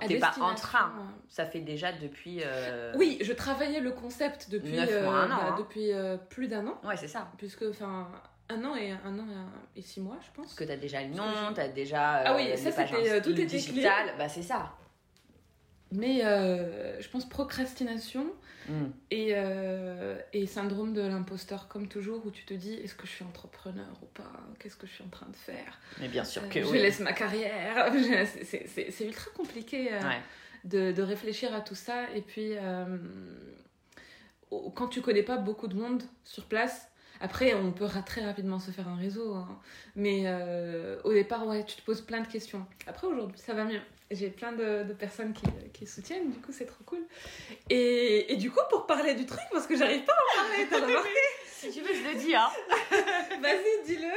T'es 0.07 0.19
pas 0.19 0.35
en 0.41 0.55
train. 0.55 0.93
Ça 1.29 1.47
fait 1.47 1.61
déjà 1.61 1.93
depuis. 1.93 2.41
euh, 2.45 2.93
Oui, 2.97 3.19
je 3.21 3.33
travaillais 3.33 3.81
le 3.81 3.93
concept 3.93 4.51
depuis, 4.51 4.73
Neuf 4.77 5.03
mois, 5.03 5.15
euh, 5.15 5.23
un 5.23 5.31
an, 5.31 5.37
bah, 5.37 5.49
hein. 5.51 5.57
depuis 5.59 5.93
euh, 5.93 6.17
plus 6.17 6.49
d'un 6.49 6.67
an. 6.67 6.79
Ouais, 6.85 6.97
c'est 6.97 7.09
ça. 7.09 7.29
Puisque, 7.39 7.65
enfin, 7.71 8.09
un 8.49 8.65
an 8.65 8.75
et 8.77 8.93
un 8.93 9.19
an 9.19 9.27
et 9.77 9.83
six 9.83 10.01
mois, 10.01 10.17
je 10.23 10.29
pense. 10.35 10.47
Parce 10.47 10.55
que 10.55 10.65
t'as 10.65 10.77
déjà 10.77 11.03
le 11.03 11.09
nom, 11.15 11.25
t'as 11.55 11.69
déjà. 11.69 12.23
Ah 12.25 12.37
oui, 12.37 12.57
ça, 12.57 12.71
c'était, 12.71 13.21
tout 13.23 13.31
était 13.31 13.47
digital. 13.47 14.15
Bah, 14.19 14.29
c'est 14.29 14.43
ça. 14.43 14.73
Mais 15.93 16.25
euh, 16.25 17.01
je 17.01 17.09
pense 17.09 17.29
procrastination 17.29 18.27
Mm. 18.69 18.91
et, 19.11 19.29
euh, 19.33 20.19
et 20.35 20.45
syndrome 20.47 20.93
de 20.93 21.01
l'imposteur, 21.01 21.69
comme 21.69 21.89
toujours, 21.89 22.27
où 22.27 22.31
tu 22.31 22.45
te 22.45 22.53
dis 22.53 22.75
est-ce 22.75 22.95
que 22.95 23.07
je 23.07 23.13
suis 23.13 23.25
entrepreneur 23.25 23.87
ou 24.03 24.07
pas? 24.07 24.31
Qu'est-ce 24.59 24.77
que 24.77 24.87
je 24.87 24.93
suis 24.93 25.05
en 25.05 25.09
train 25.09 25.27
de 25.31 25.37
faire? 25.37 25.81
Mais 25.99 26.09
bien 26.09 26.23
sûr 26.23 26.43
Euh, 26.43 26.49
que 26.51 26.61
Je 26.61 26.67
oui. 26.67 26.79
laisse 26.79 27.01
ma 27.01 27.15
carrière. 27.15 27.91
Je- 27.95 28.45
c'est- 28.45 29.05
ultra 29.07 29.31
compliqué 29.35 29.85
Ouais. 29.93 30.21
de, 30.65 30.93
de 30.93 31.03
réfléchir 31.03 31.55
à 31.55 31.63
tout 31.63 31.75
ça. 31.77 32.11
Et 32.15 32.21
puis, 32.21 32.53
quand 34.75 34.89
tu 34.89 35.01
connais 35.01 35.23
pas 35.23 35.37
beaucoup 35.39 35.69
de 35.69 35.75
monde 35.75 36.03
sur 36.25 36.45
place, 36.45 36.89
après, 37.21 37.55
on 37.55 37.73
peut 37.73 37.89
très 38.07 38.25
rapidement 38.25 38.59
se 38.59 38.71
faire 38.71 38.89
un 38.89 38.97
réseau. 38.97 39.35
hein. 39.35 39.59
Mais 39.97 40.27
au 41.05 41.13
départ, 41.15 41.47
ouais, 41.47 41.65
tu 41.65 41.77
te 41.77 41.83
poses 41.83 42.03
plein 42.03 42.21
de 42.21 42.27
questions. 42.29 42.67
Après, 42.87 43.07
aujourd'hui, 43.07 43.39
ça 43.39 43.55
va 43.55 43.65
mieux. 43.65 43.81
J'ai 44.11 44.31
plein 44.31 44.53
de, 44.53 44.85
de 44.85 44.93
personnes 44.95 45.35
qui, 45.35 45.47
qui 45.73 45.87
soutiennent, 45.87 46.31
du 46.31 46.39
coup, 46.39 46.53
c'est 46.53 46.65
trop 46.67 46.83
cool. 46.85 47.07
Et, 47.69 48.33
et 48.33 48.37
du 48.37 48.51
coup, 48.51 48.61
pour 48.71 48.87
parler 48.87 49.15
du 49.15 49.27
truc, 49.27 49.41
parce 49.53 49.67
que 49.67 49.77
j'arrive 49.77 50.05
pas 50.05 50.13
à 50.13 50.41
en 50.41 50.43
parler, 50.45 50.67
t'as 50.71 50.87
remarqué 50.87 51.11
Si 51.59 51.73
tu 51.73 51.81
veux, 51.81 51.93
je 51.93 52.09
le 52.09 52.15
dis, 52.15 52.35
hein. 52.37 52.49
Vas-y, 53.43 53.87
dis-le. 53.87 54.13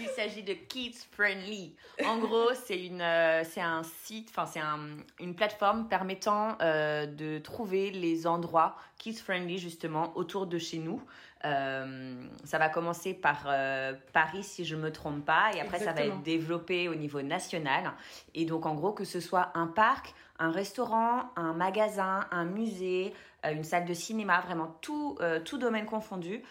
Il 0.00 0.08
s'agit 0.08 0.42
de 0.42 0.52
Kids 0.52 1.06
Friendly. 1.12 1.74
En 2.04 2.18
gros, 2.18 2.50
c'est 2.66 2.78
une, 2.78 3.00
euh, 3.00 3.42
c'est 3.44 3.60
un 3.60 3.82
site, 4.04 4.28
enfin 4.30 4.44
c'est 4.44 4.60
un, 4.60 4.80
une 5.20 5.34
plateforme 5.34 5.88
permettant 5.88 6.58
euh, 6.60 7.06
de 7.06 7.38
trouver 7.38 7.90
les 7.90 8.26
endroits 8.26 8.76
Kids 8.98 9.14
Friendly 9.14 9.58
justement 9.58 10.12
autour 10.16 10.46
de 10.46 10.58
chez 10.58 10.78
nous. 10.78 11.00
Euh, 11.44 12.14
ça 12.44 12.58
va 12.58 12.68
commencer 12.68 13.14
par 13.14 13.44
euh, 13.46 13.92
Paris 14.12 14.42
si 14.42 14.64
je 14.64 14.76
me 14.76 14.90
trompe 14.90 15.24
pas, 15.24 15.50
et 15.54 15.60
après 15.60 15.78
ça 15.78 15.92
va 15.92 16.02
être 16.02 16.22
développé 16.22 16.88
au 16.88 16.94
niveau 16.94 17.22
national. 17.22 17.92
Et 18.34 18.44
donc 18.44 18.66
en 18.66 18.74
gros 18.74 18.92
que 18.92 19.04
ce 19.04 19.20
soit 19.20 19.50
un 19.54 19.66
parc, 19.66 20.14
un 20.38 20.50
restaurant, 20.50 21.30
un 21.36 21.52
magasin, 21.52 22.26
un 22.30 22.44
musée, 22.44 23.12
euh, 23.44 23.52
une 23.52 23.64
salle 23.64 23.84
de 23.84 23.94
cinéma, 23.94 24.40
vraiment 24.40 24.76
tout, 24.80 25.18
tout 25.44 25.58
domaine 25.58 25.86
confondu. 25.86 26.42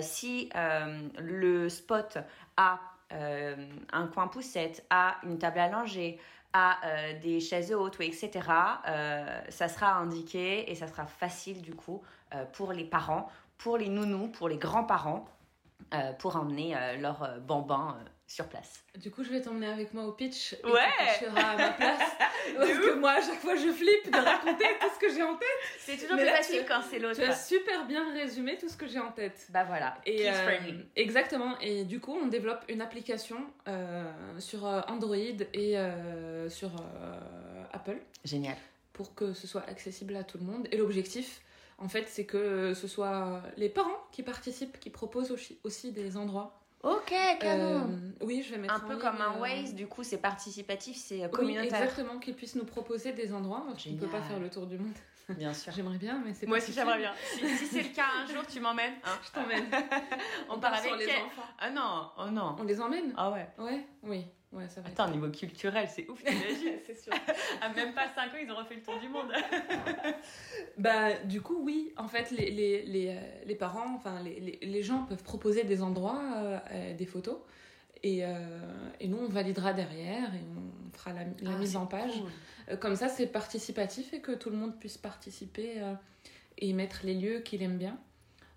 Si 0.00 0.50
le 1.18 1.68
spot 1.68 2.18
a 2.56 2.80
un 3.10 4.06
coin 4.06 4.28
poussette, 4.28 4.84
a 4.90 5.16
une 5.24 5.38
table 5.38 5.58
à 5.58 5.68
langer, 5.68 6.18
a 6.52 6.78
euh, 6.84 7.20
des 7.20 7.40
chaises 7.40 7.72
hautes, 7.72 8.00
etc., 8.00 8.30
euh, 8.86 9.40
ça 9.48 9.68
sera 9.68 9.94
indiqué 9.94 10.70
et 10.70 10.74
ça 10.74 10.86
sera 10.86 11.06
facile 11.06 11.62
du 11.62 11.74
coup 11.74 12.02
euh, 12.34 12.44
pour 12.52 12.72
les 12.72 12.84
parents, 12.84 13.30
pour 13.58 13.76
les 13.76 13.88
nounous, 13.88 14.28
pour 14.28 14.48
les 14.48 14.56
grands-parents, 14.56 15.28
euh, 15.94 16.12
pour 16.14 16.36
emmener 16.36 16.76
euh, 16.76 16.96
leur 16.96 17.22
euh, 17.22 17.38
bambin 17.38 17.96
euh, 18.00 18.04
sur 18.26 18.46
place. 18.46 18.84
Du 18.96 19.10
coup, 19.10 19.24
je 19.24 19.30
vais 19.30 19.40
t'emmener 19.40 19.68
avec 19.68 19.94
moi 19.94 20.04
au 20.04 20.12
pitch. 20.12 20.52
Et 20.52 20.66
Ouais. 20.66 20.80
Tu 21.18 21.24
pitcheras 21.24 21.50
à 21.52 21.56
ma 21.56 21.68
place. 21.72 22.10
Parce 22.56 22.68
que 22.70 22.94
moi, 22.94 23.12
à 23.12 23.20
chaque 23.22 23.38
fois, 23.40 23.56
je 23.56 23.70
flippe 23.72 24.12
de 24.12 24.18
raconter 24.18 24.64
tout 24.80 24.88
ce 24.94 24.98
que 24.98 25.12
j'ai 25.14 25.22
en 25.22 25.34
tête. 25.36 25.48
C'est 25.78 25.96
toujours 25.96 26.16
Mais 26.16 26.22
plus 26.22 26.30
là, 26.30 26.36
facile 26.36 26.60
tu- 26.60 26.66
quand 26.68 26.80
c'est 26.88 26.98
l'autre. 26.98 27.16
Tu 27.18 27.22
as 27.24 27.34
super 27.34 27.86
bien 27.86 28.12
résumé 28.12 28.58
tout 28.58 28.68
ce 28.68 28.76
que 28.76 28.86
j'ai 28.86 28.98
en 28.98 29.12
tête. 29.12 29.46
Bah 29.50 29.64
voilà, 29.64 29.96
Et, 30.04 30.28
euh, 30.28 30.32
exactement. 30.96 31.58
Et 31.60 31.84
du 31.84 32.00
coup, 32.00 32.16
on 32.22 32.26
développe 32.26 32.64
une 32.68 32.82
application 32.82 33.38
euh, 33.66 34.04
sur 34.38 34.64
Android 34.64 35.16
et 35.16 35.78
euh, 35.78 36.50
sur 36.50 36.68
euh, 36.68 37.64
Apple 37.72 37.98
Génial. 38.24 38.56
pour 38.92 39.14
que 39.14 39.32
ce 39.32 39.46
soit 39.46 39.62
accessible 39.68 40.14
à 40.16 40.24
tout 40.24 40.36
le 40.38 40.44
monde. 40.44 40.68
Et 40.70 40.76
l'objectif, 40.76 41.40
En 41.78 41.88
fait, 41.88 42.08
c'est 42.08 42.26
que 42.26 42.74
ce 42.74 42.88
soit 42.88 43.40
les 43.56 43.68
parents 43.68 43.90
qui 44.12 44.22
participent, 44.22 44.78
qui 44.80 44.90
proposent 44.90 45.30
aussi, 45.30 45.58
aussi 45.64 45.92
des 45.92 46.16
endroits. 46.16 46.60
Ok, 46.82 47.12
canon. 47.40 47.88
Euh, 47.90 48.24
oui, 48.24 48.42
je 48.42 48.52
vais 48.52 48.58
mettre 48.58 48.74
un 48.74 48.80
peu 48.80 48.96
comme 48.96 49.20
un 49.20 49.36
euh, 49.36 49.40
Waze, 49.40 49.74
du 49.74 49.86
coup, 49.88 50.04
c'est 50.04 50.18
participatif, 50.18 50.96
c'est 50.96 51.22
euh, 51.22 51.26
Oui, 51.26 51.30
communautaire. 51.32 51.82
exactement, 51.82 52.18
qu'ils 52.18 52.34
puissent 52.34 52.54
nous 52.54 52.64
proposer 52.64 53.12
des 53.12 53.32
endroits. 53.32 53.64
Qu'on 53.66 53.90
ne 53.90 53.96
peut 53.98 54.06
pas 54.06 54.22
faire 54.22 54.38
le 54.38 54.48
tour 54.48 54.66
du 54.66 54.78
monde. 54.78 54.92
Bien 55.30 55.52
sûr. 55.52 55.72
J'aimerais 55.76 55.98
bien, 55.98 56.22
mais 56.24 56.34
c'est 56.34 56.46
Moi 56.46 56.58
aussi, 56.58 56.72
j'aimerais 56.72 56.98
bien. 56.98 57.12
Si, 57.32 57.48
si 57.58 57.66
c'est 57.66 57.82
le 57.82 57.94
cas 57.94 58.06
un 58.22 58.26
jour, 58.26 58.46
tu 58.46 58.60
m'emmènes. 58.60 58.94
hein. 59.04 59.18
Je 59.26 59.32
t'emmène. 59.32 59.66
On 60.48 60.58
part 60.58 60.80
sur 60.80 60.94
avec 60.94 61.06
les 61.06 61.12
enfants. 61.14 61.42
Ah 61.58 61.70
non, 61.70 62.10
oh 62.18 62.30
non. 62.30 62.56
On 62.58 62.62
les 62.64 62.80
emmène 62.80 63.12
Ah 63.16 63.30
ouais. 63.30 63.48
Ouais, 63.58 63.84
oui. 64.04 64.24
Ouais, 64.50 64.66
ça 64.68 64.80
va. 64.80 64.88
Attends, 64.88 65.10
niveau 65.10 65.28
culturel, 65.30 65.86
c'est 65.94 66.08
ouf, 66.08 66.24
t'imagines 66.24 66.78
c'est 66.86 66.96
sûr. 66.98 67.12
À 67.60 67.68
même 67.70 67.92
pas 67.92 68.08
5 68.14 68.28
ans, 68.32 68.38
ils 68.42 68.50
ont 68.50 68.56
refait 68.56 68.76
le 68.76 68.82
tour 68.82 68.98
du 68.98 69.08
monde. 69.08 69.30
Bah, 70.78 71.12
du 71.24 71.40
coup, 71.40 71.60
oui. 71.62 71.92
En 71.96 72.08
fait, 72.08 72.30
les, 72.30 72.50
les, 72.50 72.82
les, 72.84 73.08
euh, 73.08 73.20
les 73.44 73.54
parents, 73.56 73.94
enfin, 73.94 74.22
les, 74.22 74.38
les, 74.40 74.58
les 74.62 74.82
gens 74.82 75.04
peuvent 75.04 75.22
proposer 75.22 75.64
des 75.64 75.82
endroits, 75.82 76.22
euh, 76.36 76.58
euh, 76.70 76.94
des 76.94 77.06
photos. 77.06 77.38
Et, 78.04 78.24
euh, 78.24 78.30
et 79.00 79.08
nous, 79.08 79.18
on 79.18 79.28
validera 79.28 79.72
derrière 79.72 80.32
et 80.34 80.40
on 80.56 80.96
fera 80.96 81.12
la, 81.12 81.24
la 81.42 81.56
Ah, 81.56 81.58
mise 81.58 81.76
en 81.76 81.86
page. 81.86 82.12
Comme 82.80 82.94
ça, 82.94 83.08
c'est 83.08 83.26
participatif 83.26 84.12
et 84.14 84.20
que 84.20 84.32
tout 84.32 84.50
le 84.50 84.56
monde 84.56 84.78
puisse 84.78 84.98
participer 84.98 85.82
euh, 85.82 85.94
et 86.58 86.72
mettre 86.72 87.00
les 87.04 87.14
lieux 87.14 87.40
qu'il 87.40 87.62
aime 87.62 87.76
bien. 87.78 87.98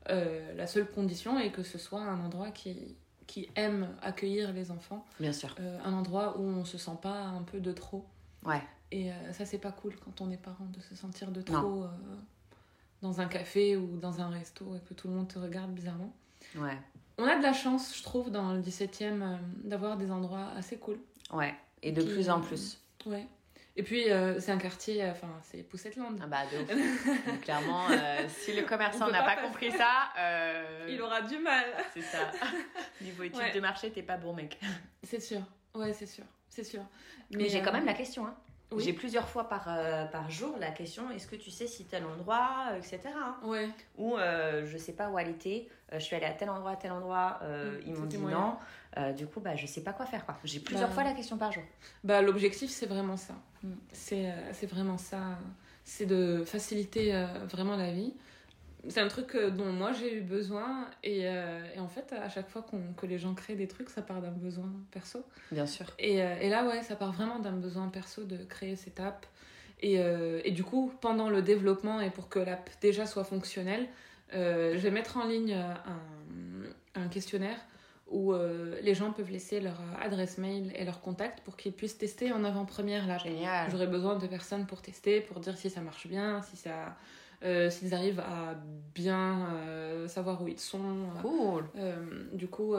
La 0.07 0.67
seule 0.67 0.87
condition 0.89 1.39
est 1.39 1.51
que 1.51 1.63
ce 1.63 1.77
soit 1.77 2.01
un 2.01 2.19
endroit 2.23 2.51
qui, 2.51 2.97
qui 3.31 3.47
aime 3.55 3.87
accueillir 4.01 4.51
les 4.51 4.71
enfants. 4.71 5.05
Bien 5.17 5.31
sûr. 5.31 5.55
Euh, 5.61 5.79
un 5.85 5.93
endroit 5.93 6.37
où 6.37 6.41
on 6.43 6.65
se 6.65 6.77
sent 6.77 6.97
pas 7.01 7.15
un 7.15 7.43
peu 7.43 7.61
de 7.61 7.71
trop. 7.71 8.05
Ouais. 8.45 8.61
Et 8.91 9.09
euh, 9.09 9.31
ça, 9.31 9.45
c'est 9.45 9.57
pas 9.57 9.71
cool 9.71 9.95
quand 10.03 10.19
on 10.19 10.29
est 10.31 10.37
parent 10.37 10.65
de 10.65 10.81
se 10.81 10.95
sentir 10.95 11.31
de 11.31 11.41
trop 11.41 11.83
euh, 11.83 11.87
dans 13.01 13.21
un 13.21 13.27
café 13.27 13.77
ou 13.77 13.95
dans 13.95 14.19
un 14.19 14.27
resto 14.27 14.75
et 14.75 14.79
que 14.81 14.93
tout 14.93 15.07
le 15.07 15.13
monde 15.13 15.29
te 15.29 15.39
regarde 15.39 15.71
bizarrement. 15.71 16.11
Ouais. 16.57 16.77
On 17.17 17.23
a 17.23 17.37
de 17.37 17.41
la 17.41 17.53
chance, 17.53 17.95
je 17.97 18.03
trouve, 18.03 18.31
dans 18.31 18.51
le 18.51 18.59
17e, 18.59 19.21
euh, 19.21 19.37
d'avoir 19.63 19.95
des 19.95 20.11
endroits 20.11 20.49
assez 20.57 20.75
cool. 20.75 20.99
Ouais. 21.31 21.55
Et 21.83 21.93
de 21.93 22.01
Qui, 22.01 22.09
plus 22.09 22.29
en 22.29 22.41
plus. 22.41 22.81
Ouais. 23.05 23.25
Et 23.81 23.83
puis, 23.83 24.11
euh, 24.11 24.39
c'est 24.39 24.51
un 24.51 24.59
quartier, 24.59 25.03
euh, 25.03 25.09
enfin, 25.09 25.27
c'est 25.41 25.63
Poussetteland. 25.63 26.13
Ah 26.21 26.27
bah. 26.27 26.43
Donc, 27.25 27.41
clairement, 27.41 27.87
euh, 27.89 28.27
si 28.27 28.53
le 28.53 28.61
commerçant 28.61 29.09
n'a 29.09 29.23
pas 29.23 29.37
compris 29.37 29.71
ça, 29.71 30.11
euh, 30.19 30.85
Il 30.87 31.01
aura 31.01 31.23
du 31.23 31.39
mal. 31.39 31.65
c'est 31.91 32.03
ça. 32.03 32.29
Niveau 33.01 33.23
études 33.23 33.39
Ouais. 33.39 33.51
de 33.51 33.59
marché, 33.59 33.89
t'es 33.89 34.03
pas 34.03 34.17
bon, 34.17 34.33
mec. 34.33 34.59
C'est 35.01 35.19
sûr. 35.19 35.41
Ouais, 35.73 35.93
c'est 35.93 36.05
sûr. 36.05 36.25
C'est 36.47 36.63
sûr. 36.63 36.83
Mais, 37.33 37.49
j'ai 37.49 37.59
euh, 37.59 37.63
quand 37.63 37.71
même 37.73 37.87
la 37.87 37.95
question. 37.95 38.27
Hein. 38.27 38.35
Oui. 38.71 38.83
J'ai 38.83 38.93
plusieurs 38.93 39.27
fois 39.27 39.49
par, 39.49 39.65
euh, 39.67 40.05
par 40.05 40.29
jour 40.31 40.55
la 40.59 40.71
question 40.71 41.09
est-ce 41.11 41.27
que 41.27 41.35
tu 41.35 41.51
sais 41.51 41.67
si 41.67 41.85
tel 41.85 42.05
endroit, 42.05 42.67
euh, 42.71 42.77
etc. 42.77 42.99
hein. 43.15 43.35
Ouais. 43.43 43.69
Ou 43.97 44.17
euh, 44.17 44.65
je 44.65 44.77
sais 44.77 44.93
pas 44.93 45.09
où 45.09 45.19
elle 45.19 45.29
était, 45.29 45.67
euh, 45.91 45.99
je 45.99 46.03
suis 46.05 46.15
allée 46.15 46.25
à 46.25 46.31
tel 46.33 46.49
endroit, 46.49 46.71
à 46.71 46.75
tel 46.77 46.91
endroit, 46.91 47.39
Mm, 47.43 47.79
ils 47.87 47.93
m'ont 47.93 48.05
dit 48.05 48.17
moyen. 48.17 48.57
non. 48.97 49.11
Du 49.13 49.25
coup, 49.27 49.39
bah, 49.39 49.55
je 49.55 49.65
sais 49.67 49.81
pas 49.83 49.93
quoi 49.93 50.05
faire. 50.05 50.25
quoi. 50.25 50.37
J'ai 50.43 50.59
plusieurs 50.59 50.89
Bah. 50.89 50.93
fois 50.95 51.03
la 51.03 51.13
question 51.13 51.37
par 51.37 51.51
jour. 51.51 51.63
Bah, 52.03 52.21
l'objectif, 52.21 52.69
c'est 52.69 52.87
vraiment 52.87 53.15
ça. 53.17 53.33
Mm. 53.63 53.69
C'est 53.93 54.33
c'est 54.53 54.67
vraiment 54.67 54.97
ça. 54.97 55.19
C'est 55.83 56.05
de 56.05 56.43
faciliter 56.45 57.25
vraiment 57.49 57.75
la 57.75 57.91
vie. 57.91 58.13
C'est 58.89 58.99
un 58.99 59.07
truc 59.07 59.35
euh, 59.35 59.51
dont 59.51 59.71
moi 59.71 59.91
j'ai 59.93 60.15
eu 60.15 60.21
besoin. 60.21 60.87
Et, 61.03 61.27
euh, 61.27 61.63
et 61.75 61.79
en 61.79 61.87
fait, 61.87 62.13
à 62.13 62.29
chaque 62.29 62.49
fois 62.49 62.63
qu'on 62.63 62.93
que 62.93 63.05
les 63.05 63.19
gens 63.19 63.33
créent 63.35 63.55
des 63.55 63.67
trucs, 63.67 63.89
ça 63.89 64.01
part 64.01 64.21
d'un 64.21 64.31
besoin 64.31 64.71
perso. 64.91 65.23
Bien 65.51 65.67
sûr. 65.67 65.85
Et, 65.99 66.23
euh, 66.23 66.35
et 66.41 66.49
là, 66.49 66.67
ouais, 66.67 66.81
ça 66.81 66.95
part 66.95 67.11
vraiment 67.11 67.39
d'un 67.39 67.51
besoin 67.51 67.89
perso 67.89 68.23
de 68.23 68.37
créer 68.37 68.75
cette 68.75 68.99
app. 68.99 69.25
Et, 69.81 69.99
euh, 69.99 70.41
et 70.43 70.51
du 70.51 70.63
coup, 70.63 70.91
pendant 71.01 71.29
le 71.29 71.41
développement 71.41 72.01
et 72.01 72.09
pour 72.09 72.29
que 72.29 72.39
l'app 72.39 72.69
déjà 72.81 73.05
soit 73.05 73.23
fonctionnelle, 73.23 73.87
je 74.33 74.77
vais 74.77 74.91
mettre 74.91 75.17
en 75.17 75.25
ligne 75.25 75.53
un, 75.53 77.01
un 77.01 77.07
questionnaire 77.09 77.57
où 78.09 78.33
les 78.81 78.93
gens 78.93 79.11
peuvent 79.11 79.31
laisser 79.31 79.59
leur 79.59 79.79
adresse 80.01 80.37
mail 80.37 80.71
et 80.75 80.85
leur 80.85 81.01
contact 81.01 81.41
pour 81.41 81.57
qu'ils 81.57 81.73
puissent 81.73 81.97
tester 81.97 82.31
en 82.31 82.43
avant-première 82.43 83.07
l'app. 83.07 83.23
Génial. 83.23 83.69
J'aurais 83.71 83.87
besoin 83.87 84.17
de 84.17 84.27
personnes 84.27 84.65
pour 84.67 84.81
tester, 84.81 85.19
pour 85.19 85.39
dire 85.39 85.57
si 85.57 85.69
ça 85.69 85.81
marche 85.81 86.07
bien, 86.07 86.41
si 86.43 86.55
ça, 86.55 86.95
euh, 87.43 87.69
s'ils 87.69 87.93
arrivent 87.93 88.19
à 88.19 88.55
bien 88.93 89.47
euh, 89.53 90.07
savoir 90.07 90.41
où 90.41 90.47
ils 90.47 90.59
sont. 90.59 90.79
Cool. 91.21 91.65
Euh, 91.77 91.95
du 92.33 92.47
coup, 92.47 92.75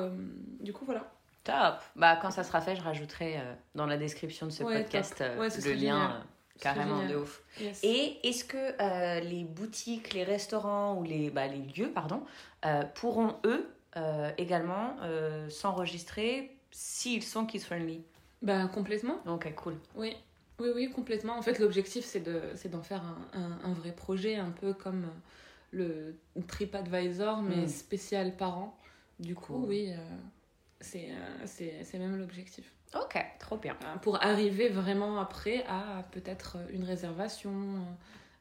du 0.61 0.73
coup, 0.73 0.85
voilà. 0.85 1.11
Top. 1.45 1.81
Bah, 1.97 2.16
quand 2.23 2.31
ça 2.31 2.45
sera 2.45 2.61
fait, 2.61 2.76
je 2.76 2.83
rajouterai 2.83 3.40
dans 3.75 3.87
la 3.87 3.97
description 3.97 4.47
de 4.47 4.52
ce 4.52 4.62
Ouais, 4.62 4.83
podcast 4.83 5.16
top. 5.19 5.38
Ouais, 5.38 5.50
ce 5.50 5.66
le 5.69 5.75
lien. 5.75 6.23
carrément 6.61 7.04
de 7.09 7.16
ouf. 7.16 7.42
Yes. 7.61 7.81
Et 7.83 8.19
est-ce 8.28 8.45
que 8.45 8.57
euh, 8.81 9.21
les 9.21 9.42
boutiques, 9.45 10.12
les 10.14 10.23
restaurants 10.23 10.95
ou 10.97 11.02
les, 11.02 11.31
bah, 11.31 11.49
les 11.49 11.62
lieux 11.76 11.90
pardon, 11.90 12.23
euh, 12.64 12.83
pourront, 12.95 13.35
eux, 13.45 13.69
euh, 13.97 14.31
également 14.38 14.97
s'enregistrer 15.49 16.57
s'ils 16.71 17.23
sont 17.23 17.47
kids-friendly? 17.47 18.02
Bah, 18.42 18.66
complètement. 18.73 19.19
Ok, 19.26 19.52
cool. 19.54 19.76
Oui, 19.97 20.16
oui, 20.62 20.71
oui, 20.75 20.90
complètement. 20.90 21.37
En 21.38 21.42
fait, 21.42 21.59
l'objectif, 21.59 22.04
c'est 22.04 22.21
de, 22.21 22.40
c'est 22.54 22.69
d'en 22.71 22.83
faire 22.83 23.02
un, 23.04 23.28
un, 23.33 23.71
un 23.71 23.73
vrai 23.75 23.92
projet, 23.92 24.37
un 24.37 24.50
peu 24.50 24.73
comme 24.75 25.07
le 25.71 26.16
TripAdvisor, 26.47 27.42
mais 27.42 27.66
Mm. 27.66 27.69
spécial 27.69 28.37
parents. 28.37 28.78
Du 29.19 29.35
coup, 29.35 29.54
Cool. 29.54 29.69
oui, 29.69 29.92
euh, 29.92 29.97
c'est, 30.81 31.11
euh, 31.11 31.47
c'est, 31.47 31.99
même 31.99 32.16
l'objectif. 32.16 32.75
Ok, 32.95 33.16
trop 33.38 33.57
bien. 33.57 33.76
Euh, 33.85 33.97
Pour 33.99 34.23
arriver 34.23 34.69
vraiment 34.69 35.19
après 35.21 35.64
à 35.66 36.07
peut-être 36.12 36.59
une 36.71 36.85
réservation, 36.85 37.52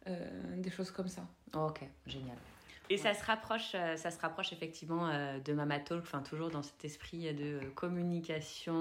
euh, 0.07 0.57
des 0.57 0.69
choses 0.71 0.91
comme 0.91 1.07
ça. 1.07 1.23
Ok, 1.53 1.81
génial. 2.05 2.37
Et 2.93 2.97
ça 2.97 3.13
se 3.13 3.23
rapproche, 3.23 3.71
euh, 3.75 3.95
ça 3.95 4.11
se 4.11 4.19
rapproche 4.19 4.51
effectivement 4.53 5.07
euh, 5.09 5.39
de 5.39 5.53
Mama 5.53 5.79
Talk, 5.79 6.01
enfin 6.01 6.21
toujours 6.21 6.49
dans 6.49 6.61
cet 6.63 6.83
esprit 6.83 7.33
de 7.33 7.59
communication, 7.75 8.73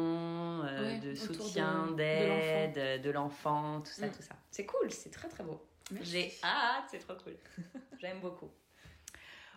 euh, 0.64 0.82
Ouais, 0.94 0.98
de 0.98 1.14
soutien, 1.14 1.86
de- 1.86 1.92
de 1.92 1.96
d'aide, 1.96 3.02
de 3.02 3.10
l'enfant, 3.10 3.80
tout 3.82 3.92
ça, 3.92 4.06
Mm. 4.06 4.12
tout 4.12 4.22
ça. 4.22 4.34
C'est 4.50 4.66
cool, 4.66 4.90
c'est 4.90 5.10
très 5.10 5.28
très 5.28 5.44
beau. 5.44 5.62
Merci. 5.92 6.10
J'ai 6.10 6.32
hâte, 6.42 6.84
c'est 6.90 6.98
trop 6.98 7.14
cool. 7.22 7.34
J'aime 8.00 8.20
beaucoup. 8.20 8.50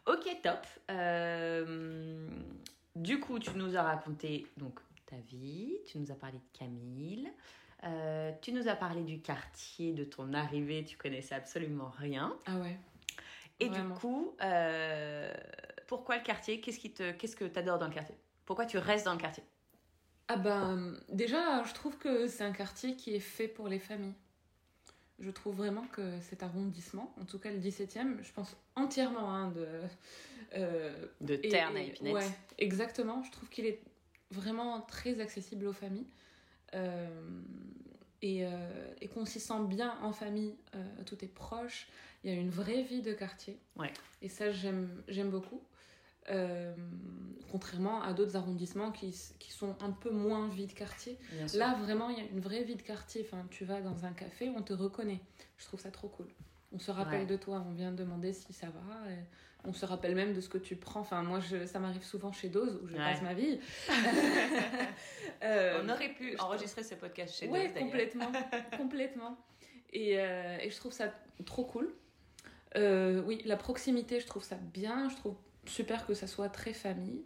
Ok, 0.06 0.26
top. 0.44 0.60
Euh, 0.92 2.28
du 2.96 3.20
coup, 3.20 3.40
tu 3.40 3.52
nous 3.56 3.76
as 3.76 3.84
raconté 3.84 4.46
donc 4.58 4.80
ta 5.06 5.16
vie, 5.30 5.78
tu 5.88 5.98
nous 5.98 6.12
as 6.12 6.16
parlé 6.16 6.38
de 6.38 6.58
Camille, 6.58 7.32
euh, 7.86 8.32
tu 8.42 8.52
nous 8.52 8.68
as 8.68 8.76
parlé 8.76 9.02
du 9.04 9.20
quartier, 9.20 9.94
de 9.94 10.04
ton 10.04 10.34
arrivée, 10.34 10.84
tu 10.84 10.98
connaissais 10.98 11.36
absolument 11.36 11.92
rien. 11.98 12.36
Ah 12.46 12.58
ouais. 12.58 12.78
Et 13.60 13.70
Vraiment. 13.70 13.94
du 13.94 14.00
coup, 14.00 14.36
euh, 14.42 15.34
pourquoi 15.88 16.18
le 16.18 16.24
quartier? 16.24 16.60
Qu'est-ce 16.60 16.80
qui 16.80 16.92
te, 16.92 17.12
qu'est-ce 17.12 17.36
que 17.36 17.46
t'adores 17.46 17.78
dans 17.80 17.88
le 17.88 17.94
quartier? 17.94 18.16
Pourquoi 18.46 18.66
tu 18.66 18.78
restes 18.78 19.06
dans 19.06 19.14
le 19.14 19.20
quartier? 19.20 19.44
Ah 20.28 20.38
ben, 20.38 21.00
déjà, 21.10 21.64
je 21.64 21.74
trouve 21.74 21.98
que 21.98 22.28
c'est 22.28 22.44
un 22.44 22.52
quartier 22.52 22.96
qui 22.96 23.14
est 23.16 23.20
fait 23.20 23.48
pour 23.48 23.68
les 23.68 23.80
familles. 23.80 24.16
Je 25.20 25.30
trouve 25.30 25.56
vraiment 25.56 25.86
que 25.92 26.20
cet 26.22 26.44
arrondissement, 26.44 27.14
en 27.22 27.26
tout 27.26 27.40
cas 27.40 27.52
le 27.52 27.60
17e, 27.60 28.22
je 28.24 28.34
pense 28.34 28.56
entièrement 28.76 29.30
hein, 29.34 29.52
de... 29.52 29.68
euh, 30.56 31.08
De 31.22 31.36
et- 31.36 31.50
Terne 31.50 31.78
et- 31.78 31.88
Épinette. 31.88 32.14
Ouais, 32.16 32.30
exactement. 32.58 33.22
Je 33.24 33.32
trouve 33.32 33.48
qu'il 33.50 33.66
est 33.66 33.80
vraiment 34.32 34.82
très 34.82 35.20
accessible 35.20 35.68
aux 35.68 35.74
familles. 35.74 36.08
Euh, 36.74 37.42
et 38.24 38.46
euh, 38.46 38.50
et 39.02 39.08
qu'on 39.08 39.26
s'y 39.26 39.40
sent 39.40 39.66
bien 39.68 39.98
en 40.02 40.12
famille. 40.14 40.56
Euh, 40.76 40.84
tout 41.06 41.24
est 41.24 41.28
proche. 41.34 41.88
Il 42.24 42.34
y 42.34 42.38
a 42.38 42.40
une 42.40 42.50
vraie 42.50 42.84
vie 42.84 43.02
de 43.02 43.14
quartier. 43.14 43.60
Ouais. 43.76 43.92
Et 44.22 44.30
ça, 44.30 44.52
j'aime 44.52 45.30
beaucoup. 45.30 45.62
Euh, 46.30 46.74
contrairement 47.52 48.02
à 48.02 48.14
d'autres 48.14 48.38
arrondissements 48.38 48.92
qui, 48.92 49.12
sont 49.50 49.76
un 49.82 49.92
peu 49.92 50.10
moins 50.10 50.48
vie 50.48 50.68
de 50.68 50.74
quartier. 50.74 51.18
Là, 51.54 51.76
vraiment, 51.82 52.10
il 52.10 52.18
y 52.18 52.22
a 52.22 52.26
une 52.32 52.40
vraie 52.40 52.64
vie 52.64 52.76
de 52.76 52.82
quartier. 52.82 53.26
Enfin, 53.30 53.46
tu 53.52 53.66
vas 53.66 53.82
dans 53.82 54.06
un 54.06 54.14
café, 54.14 54.50
on 54.56 54.62
te 54.62 54.74
reconnaît. 54.74 55.20
Je 55.58 55.66
trouve 55.66 55.80
ça 55.82 55.92
trop 55.92 56.08
cool. 56.08 56.28
On 56.72 56.80
se 56.80 56.92
rappelle 56.92 57.22
Ouais. 57.22 57.26
de 57.28 57.36
toi, 57.36 57.64
on 57.68 57.72
vient 57.74 57.92
demander 57.92 58.32
si 58.34 58.54
ça 58.54 58.68
va. 58.68 59.12
et 59.12 59.18
on 59.66 59.72
se 59.74 59.86
rappelle 59.86 60.14
même 60.16 60.34
de 60.34 60.42
ce 60.42 60.50
que 60.50 60.58
tu 60.58 60.76
prends. 60.76 61.00
Enfin, 61.02 61.24
moi, 61.24 61.40
je, 61.40 61.66
ça 61.66 61.80
m'arrive 61.80 62.04
souvent 62.04 62.32
chez 62.34 62.50
Dose 62.50 62.80
où 62.84 62.88
je 62.88 62.94
Ouais. 62.94 63.00
passe 63.00 63.22
ma 63.22 63.34
vie. 63.34 63.60
Euh, 65.44 65.82
On 65.84 65.90
aurait 65.90 66.14
pu 66.14 66.38
enregistrer 66.40 66.84
ce 66.84 66.96
podcast 66.96 67.36
chez 67.38 67.50
ouais, 67.50 67.68
d'ailleurs. 67.68 67.80
complètement, 67.90 68.32
complètement. 68.78 69.38
Et, 69.92 70.18
euh, 70.18 70.58
et 70.62 70.70
je 70.70 70.78
trouve 70.78 70.94
ça 70.94 71.14
trop 71.46 71.66
cool. 71.66 71.94
Euh, 72.76 73.22
oui, 73.26 73.42
la 73.46 73.58
proximité, 73.58 74.20
je 74.20 74.28
trouve 74.28 74.44
ça 74.44 74.56
bien. 74.56 75.10
Je 75.10 75.16
trouve 75.16 75.36
super 75.66 76.06
que 76.06 76.14
ça 76.14 76.28
soit 76.28 76.50
très 76.50 76.74
famille. 76.74 77.24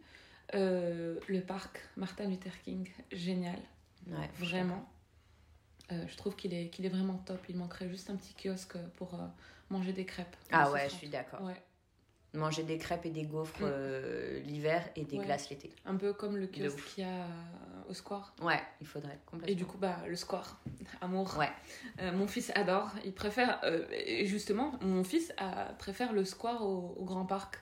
Euh, 0.55 1.19
le 1.27 1.41
parc 1.41 1.81
Martin 1.97 2.25
Luther 2.25 2.61
King, 2.63 2.89
génial, 3.11 3.59
Ouais, 4.07 4.29
vraiment. 4.39 4.87
Euh, 5.91 6.05
je 6.07 6.15
trouve 6.15 6.35
qu'il 6.35 6.53
est, 6.53 6.69
qu'il 6.69 6.85
est 6.85 6.89
vraiment 6.89 7.17
top. 7.17 7.39
Il 7.49 7.57
manquerait 7.57 7.89
juste 7.89 8.09
un 8.09 8.15
petit 8.15 8.33
kiosque 8.33 8.77
pour 8.95 9.19
manger 9.69 9.91
des 9.91 10.05
crêpes. 10.05 10.35
Ah 10.51 10.71
ouais, 10.71 10.87
je 10.89 10.95
suis 10.95 11.09
d'accord. 11.09 11.41
Ouais, 11.41 11.61
Manger 12.33 12.63
des 12.63 12.77
crêpes 12.77 13.05
et 13.05 13.09
des 13.09 13.23
gaufres 13.23 13.61
Mm. 13.61 13.69
euh, 13.69 14.39
l'hiver 14.41 14.83
et 14.95 15.05
des 15.05 15.17
Ouais. 15.17 15.25
glaces 15.25 15.49
l'été. 15.49 15.71
un 15.85 15.95
peu 15.95 16.13
comme 16.13 16.35
le 16.37 16.45
kiosque 16.47 16.83
qu'il 16.93 17.03
y 17.03 17.07
a 17.07 17.09
euh, 17.09 17.89
au 17.89 17.93
square. 17.93 18.33
Ouais, 18.41 18.61
il 18.81 18.85
faudrait 18.87 19.17
complètement. 19.25 19.51
Et 19.51 19.55
du 19.55 19.65
coup, 19.65 19.77
bah, 19.77 19.97
le 20.07 20.15
square, 20.15 20.59
amour. 21.01 21.35
Ouais. 21.39 21.49
Euh, 22.01 22.11
mon 22.11 22.27
fils 22.27 22.51
adore. 22.53 22.91
Il 23.05 23.13
préfère, 23.13 23.59
euh, 23.63 23.85
justement, 24.25 24.73
mon 24.81 25.03
fils 25.05 25.33
a- 25.37 25.73
préfère 25.79 26.11
le 26.13 26.25
square 26.25 26.63
au, 26.63 26.95
au 26.99 27.05
grand 27.05 27.25
parc. 27.25 27.59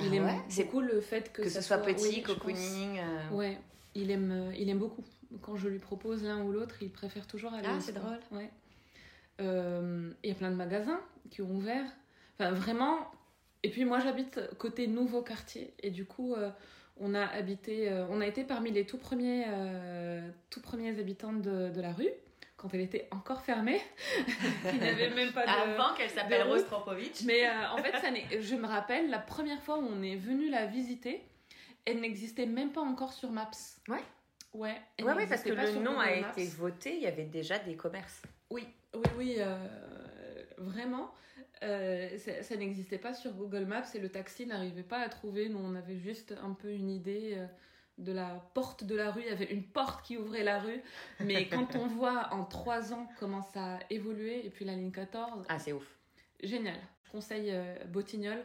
Il 0.00 0.08
Ah 0.10 0.14
aime 0.16 0.24
ouais 0.26 0.38
C'est- 0.48 0.64
beaucoup 0.64 0.80
le 0.80 1.00
fait 1.00 1.32
que, 1.32 1.42
Que 1.42 1.48
ça 1.48 1.62
ce 1.62 1.68
soit 1.68 1.78
oui, 1.86 1.94
petit, 1.94 2.20
pense. 2.22 2.34
cocooning. 2.34 2.98
euh, 2.98 3.30
Ouais, 3.30 3.56
il 3.94 4.10
aime, 4.10 4.30
euh, 4.32 4.52
il 4.58 4.68
aime 4.68 4.78
beaucoup. 4.78 5.04
Quand 5.40 5.56
je 5.56 5.68
lui 5.68 5.78
propose 5.78 6.22
l'un 6.24 6.42
ou 6.42 6.50
l'autre, 6.52 6.74
il 6.82 6.90
préfère 6.90 7.26
toujours 7.26 7.54
aller 7.54 7.66
Ah, 7.70 7.78
c'est 7.80 7.92
drôle. 7.92 8.18
Ouais. 8.32 8.50
Euh, 9.40 10.10
Il 10.22 10.28
y 10.28 10.32
a 10.32 10.34
plein 10.34 10.50
de 10.50 10.56
magasins 10.56 11.00
qui 11.30 11.40
ont 11.42 11.50
ouvert. 11.50 11.86
Enfin, 12.38 12.50
vraiment. 12.52 13.10
Et 13.66 13.68
puis 13.68 13.84
moi, 13.84 13.98
j'habite 13.98 14.38
côté 14.58 14.86
nouveau 14.86 15.22
quartier. 15.22 15.74
Et 15.82 15.90
du 15.90 16.04
coup, 16.04 16.34
euh, 16.34 16.50
on 16.98 17.16
a 17.16 17.26
habité, 17.26 17.90
euh, 17.90 18.06
on 18.10 18.20
a 18.20 18.26
été 18.28 18.44
parmi 18.44 18.70
les 18.70 18.86
tout 18.86 18.96
premiers, 18.96 19.42
euh, 19.48 20.20
tout 20.50 20.60
premiers 20.60 20.96
habitants 21.00 21.32
de, 21.32 21.70
de 21.70 21.80
la 21.80 21.92
rue 21.92 22.12
quand 22.56 22.72
elle 22.74 22.80
était 22.80 23.08
encore 23.10 23.42
fermée. 23.42 23.80
Il 24.72 24.78
n'y 24.78 24.88
avait 24.88 25.10
même 25.10 25.32
pas 25.32 25.44
de. 25.44 25.50
Avant 25.50 25.94
qu'elle 25.96 26.10
s'appelle 26.10 26.44
Rose 26.44 26.60
route. 26.60 26.66
Tropovitch. 26.70 27.22
Mais 27.24 27.42
en 27.48 27.78
fait, 27.78 27.90
ça 28.00 28.06
je 28.38 28.54
me 28.54 28.68
rappelle, 28.68 29.10
la 29.10 29.18
première 29.18 29.60
fois 29.60 29.78
où 29.78 29.84
on 29.84 30.00
est 30.00 30.14
venu 30.14 30.48
la 30.48 30.66
visiter, 30.66 31.24
elle 31.86 31.98
n'existait 31.98 32.46
même 32.46 32.70
pas 32.70 32.82
encore 32.82 33.14
sur 33.14 33.32
Maps. 33.32 33.50
Ouais. 33.88 33.98
Ouais, 34.54 34.76
Ouais, 35.02 35.12
ouais, 35.12 35.26
parce 35.26 35.42
que 35.42 35.50
le 35.50 35.80
nom 35.80 35.98
a 35.98 36.06
Maps. 36.20 36.30
été 36.30 36.46
voté, 36.46 36.94
il 36.94 37.02
y 37.02 37.08
avait 37.08 37.24
déjà 37.24 37.58
des 37.58 37.74
commerces. 37.74 38.22
Oui, 38.48 38.64
oui, 38.94 39.02
oui, 39.18 39.34
euh, 39.38 39.58
vraiment. 40.56 41.12
Euh, 41.62 42.18
ça 42.18 42.42
ça 42.42 42.56
n'existait 42.56 42.98
pas 42.98 43.14
sur 43.14 43.32
Google 43.32 43.64
Maps 43.64 43.86
et 43.94 43.98
le 43.98 44.08
taxi 44.10 44.46
n'arrivait 44.46 44.82
pas 44.82 44.98
à 44.98 45.08
trouver. 45.08 45.48
Nous, 45.48 45.58
on 45.58 45.74
avait 45.74 45.96
juste 45.96 46.34
un 46.42 46.52
peu 46.52 46.70
une 46.70 46.90
idée 46.90 47.34
euh, 47.36 47.46
de 47.98 48.12
la 48.12 48.44
porte 48.54 48.84
de 48.84 48.94
la 48.94 49.10
rue. 49.10 49.22
Il 49.22 49.28
y 49.28 49.32
avait 49.32 49.52
une 49.52 49.64
porte 49.64 50.04
qui 50.04 50.16
ouvrait 50.18 50.44
la 50.44 50.60
rue. 50.60 50.82
Mais 51.20 51.48
quand 51.48 51.76
on 51.76 51.86
voit 51.86 52.32
en 52.32 52.44
trois 52.44 52.92
ans 52.92 53.08
comment 53.18 53.42
ça 53.42 53.76
a 53.76 53.78
évolué, 53.90 54.44
et 54.44 54.50
puis 54.50 54.64
la 54.64 54.74
ligne 54.74 54.92
14, 54.92 55.46
Ah, 55.48 55.58
c'est 55.58 55.72
ouf. 55.72 55.86
Génial. 56.42 56.78
Je 57.04 57.10
conseille 57.10 57.50
euh, 57.52 57.74
Botignol. 57.86 58.44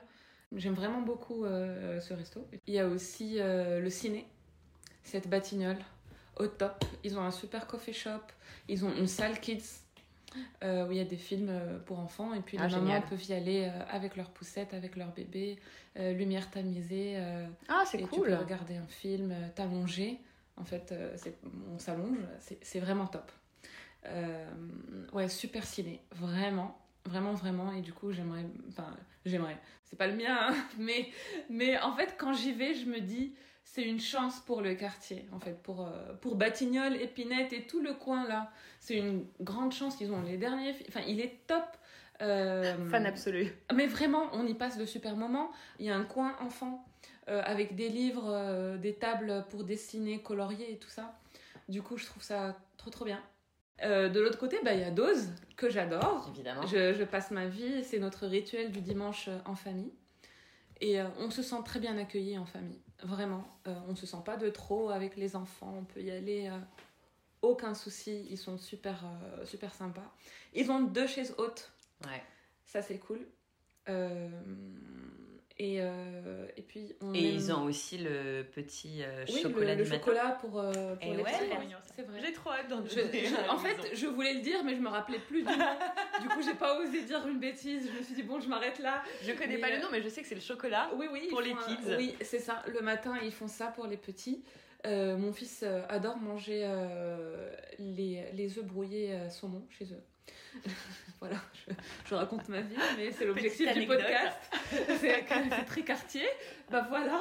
J'aime 0.55 0.73
vraiment 0.73 1.01
beaucoup 1.01 1.45
euh, 1.45 1.99
ce 1.99 2.13
resto. 2.13 2.45
Il 2.67 2.73
y 2.73 2.79
a 2.79 2.87
aussi 2.87 3.37
le 3.39 3.89
ciné, 3.89 4.27
cette 5.03 5.29
Batignolles, 5.29 5.83
au 6.37 6.47
top. 6.47 6.83
Ils 7.05 7.17
ont 7.17 7.21
un 7.21 7.31
super 7.31 7.67
coffee 7.67 7.93
shop. 7.93 8.19
Ils 8.67 8.83
ont 8.83 8.93
une 8.93 9.07
salle 9.07 9.39
kids 9.39 9.63
euh, 10.63 10.87
où 10.87 10.91
il 10.91 10.97
y 10.97 11.01
a 11.01 11.05
des 11.05 11.17
films 11.17 11.49
euh, 11.49 11.79
pour 11.79 11.99
enfants. 11.99 12.33
Et 12.33 12.41
puis 12.41 12.57
Ah, 12.59 12.67
les 12.67 12.73
mamans 12.73 12.85
génial. 12.87 13.05
peuvent 13.05 13.23
y 13.25 13.33
aller 13.33 13.63
euh, 13.69 13.83
avec 13.89 14.15
leurs 14.15 14.29
poussettes, 14.29 14.73
avec 14.73 14.95
leur 14.95 15.11
bébé, 15.13 15.57
euh, 15.97 16.13
lumière 16.13 16.49
tamisée. 16.51 17.13
euh, 17.17 17.45
Ah, 17.67 17.83
c'est 17.85 17.99
et 17.99 18.03
tu 18.03 18.07
cool. 18.09 18.27
peux 18.27 18.35
regarder 18.35 18.75
un 18.77 18.87
film, 18.87 19.33
t'allonger. 19.55 20.19
En 20.57 20.63
fait, 20.65 20.93
on 21.73 21.79
s'allonge, 21.79 22.17
c'est 22.61 22.79
vraiment 22.79 23.07
top. 23.07 23.31
Ouais, 25.13 25.27
super 25.27 25.65
ciné, 25.65 26.01
vraiment, 26.11 26.77
vraiment, 27.05 27.33
vraiment. 27.33 27.71
Et 27.71 27.81
du 27.81 27.93
coup, 27.93 28.11
j'aimerais, 28.11 28.45
enfin, 28.69 28.95
j'aimerais. 29.25 29.57
C'est 29.83 29.97
pas 29.97 30.07
le 30.07 30.15
mien, 30.15 30.37
hein, 30.49 30.55
mais, 30.77 31.09
mais 31.49 31.79
en 31.79 31.93
fait, 31.93 32.15
quand 32.17 32.33
j'y 32.33 32.53
vais, 32.53 32.73
je 32.75 32.85
me 32.85 32.99
dis, 32.99 33.33
c'est 33.63 33.83
une 33.83 33.99
chance 34.01 34.39
pour 34.41 34.61
le 34.61 34.75
quartier, 34.75 35.25
en 35.31 35.39
fait, 35.39 35.61
pour, 35.63 35.81
euh, 35.87 36.13
pour 36.21 36.35
Batignolles, 36.35 36.95
Épinette 37.01 37.53
et 37.53 37.65
tout 37.67 37.81
le 37.81 37.93
coin 37.93 38.27
là. 38.27 38.51
C'est 38.79 38.97
une 38.97 39.25
grande 39.39 39.71
chance. 39.71 40.01
Ils 40.01 40.11
ont 40.11 40.21
les 40.23 40.37
derniers, 40.37 40.73
fi- 40.73 40.85
enfin, 40.89 41.01
il 41.07 41.19
est 41.21 41.39
top. 41.47 41.63
Euh, 42.21 42.75
Fan 42.89 43.05
absolu. 43.05 43.51
mais 43.73 43.87
vraiment, 43.87 44.29
on 44.33 44.45
y 44.45 44.53
passe 44.53 44.77
de 44.77 44.85
super 44.85 45.15
moments. 45.15 45.51
Il 45.79 45.85
y 45.85 45.89
a 45.89 45.95
un 45.95 46.03
coin 46.03 46.35
enfant 46.41 46.85
euh, 47.29 47.41
avec 47.45 47.75
des 47.75 47.89
livres, 47.89 48.29
euh, 48.29 48.77
des 48.77 48.93
tables 48.93 49.45
pour 49.49 49.63
dessiner, 49.63 50.21
colorier 50.21 50.71
et 50.73 50.77
tout 50.77 50.89
ça. 50.89 51.17
Du 51.69 51.81
coup, 51.81 51.97
je 51.97 52.05
trouve 52.05 52.21
ça 52.23 52.57
trop 52.77 52.89
trop 52.89 53.05
bien. 53.05 53.21
Euh, 53.83 54.09
de 54.09 54.19
l'autre 54.19 54.37
côté, 54.37 54.57
bah, 54.63 54.73
il 54.73 54.81
y 54.81 54.83
a 54.83 54.91
Dose, 54.91 55.29
que 55.55 55.69
j'adore. 55.69 56.27
Évidemment. 56.33 56.67
Je, 56.67 56.93
je 56.93 57.03
passe 57.03 57.31
ma 57.31 57.47
vie, 57.47 57.83
c'est 57.83 57.97
notre 57.99 58.27
rituel 58.27 58.71
du 58.71 58.81
dimanche 58.81 59.29
en 59.45 59.55
famille. 59.55 59.91
Et 60.81 60.99
euh, 60.99 61.05
on 61.19 61.29
se 61.31 61.41
sent 61.41 61.55
très 61.65 61.79
bien 61.79 61.97
accueillis 61.97 62.37
en 62.37 62.45
famille, 62.45 62.79
vraiment. 63.03 63.43
Euh, 63.67 63.73
on 63.87 63.91
ne 63.91 63.95
se 63.95 64.05
sent 64.05 64.21
pas 64.25 64.37
de 64.37 64.49
trop 64.49 64.89
avec 64.89 65.15
les 65.17 65.35
enfants, 65.35 65.73
on 65.79 65.83
peut 65.83 66.01
y 66.01 66.11
aller, 66.11 66.47
euh, 66.49 66.57
aucun 67.41 67.73
souci, 67.73 68.27
ils 68.29 68.37
sont 68.37 68.57
super, 68.57 69.03
euh, 69.05 69.45
super 69.45 69.73
sympas. 69.73 70.13
Ils 70.53 70.71
ont 70.71 70.81
deux 70.81 71.07
chaises 71.07 71.33
hautes, 71.37 71.71
Ouais. 72.05 72.21
ça 72.65 72.81
c'est 72.81 72.99
cool. 72.99 73.19
Et, 75.57 75.79
et 76.61 76.63
puis 76.63 76.93
on 77.01 77.11
Et 77.13 77.17
aime- 77.19 77.25
ils 77.35 77.51
ont 77.51 77.63
aussi 77.63 77.97
le 77.97 78.43
petit 78.43 79.01
euh, 79.01 79.25
oui, 79.33 79.41
chocolat 79.41 79.73
le, 79.73 79.79
le 79.79 79.83
du 79.85 79.89
matin. 79.89 80.05
chocolat 80.05 80.37
pour, 80.39 80.59
euh, 80.59 80.71
pour 80.95 81.03
Et 81.03 81.17
les 81.17 81.23
ouais, 81.23 81.31
petits. 81.31 81.35
c'est 81.95 82.03
vrai. 82.03 82.19
J'ai 82.23 82.33
trop 82.33 82.51
hâte 82.51 82.67
d'en 82.69 82.85
Je- 82.85 82.89
je- 82.91 83.49
en 83.49 83.57
fait, 83.57 83.95
je 83.95 84.05
voulais 84.05 84.33
le 84.35 84.41
dire, 84.41 84.63
mais 84.63 84.75
je 84.75 84.81
me 84.81 84.89
rappelais 84.89 85.17
plus 85.19 85.41
du 85.41 85.49
nom. 85.49 85.65
du 86.21 86.27
coup, 86.29 86.41
j'ai 86.43 86.53
pas 86.53 86.79
osé 86.79 87.01
dire 87.03 87.27
une 87.27 87.39
bêtise. 87.39 87.89
Je 87.91 87.97
me 87.97 88.03
suis 88.03 88.13
dit, 88.13 88.23
bon, 88.23 88.39
je 88.39 88.47
m'arrête 88.47 88.77
là. 88.79 89.01
je 89.23 89.31
connais 89.31 89.55
mais, 89.55 89.57
pas 89.61 89.67
euh, 89.69 89.75
le 89.77 89.81
nom, 89.81 89.87
mais 89.91 90.01
je 90.03 90.09
sais 90.09 90.21
que 90.21 90.27
c'est 90.27 90.35
le 90.35 90.41
chocolat. 90.41 90.91
Oui, 90.95 91.07
oui. 91.11 91.27
Pour 91.29 91.41
les 91.41 91.51
un- 91.51 91.55
kids. 91.55 91.95
Oui, 91.97 92.15
c'est 92.21 92.39
ça. 92.39 92.61
Le 92.67 92.81
matin, 92.81 93.15
ils 93.23 93.31
font 93.31 93.47
ça 93.47 93.67
pour 93.67 93.87
les 93.87 93.97
petits. 93.97 94.43
Euh, 94.85 95.15
mon 95.17 95.31
fils 95.31 95.61
euh, 95.63 95.81
adore 95.89 96.17
manger 96.17 96.61
euh, 96.65 97.51
les, 97.77 98.23
les 98.33 98.57
œufs 98.57 98.65
brouillés 98.65 99.13
euh, 99.13 99.29
saumon 99.29 99.63
chez 99.69 99.85
eux. 99.85 100.03
voilà, 101.19 101.37
je, 101.67 101.73
je 102.05 102.15
raconte 102.15 102.49
ma 102.49 102.61
vie, 102.61 102.75
mais 102.97 103.11
c'est 103.11 103.25
l'objectif 103.25 103.73
du 103.73 103.85
podcast. 103.85 104.37
c'est 104.99 105.25
très 105.65 105.83
quartier. 105.83 106.25
Bah 106.69 106.85
voilà, 106.89 107.19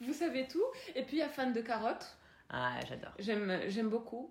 vous 0.00 0.12
savez 0.12 0.46
tout. 0.46 0.64
Et 0.94 1.02
puis, 1.02 1.16
il 1.16 1.20
y 1.20 1.22
a 1.22 1.28
fan 1.28 1.52
de 1.52 1.60
carottes. 1.60 2.16
Ah, 2.50 2.78
j'adore. 2.88 3.12
J'aime, 3.18 3.88
beaucoup. 3.88 4.30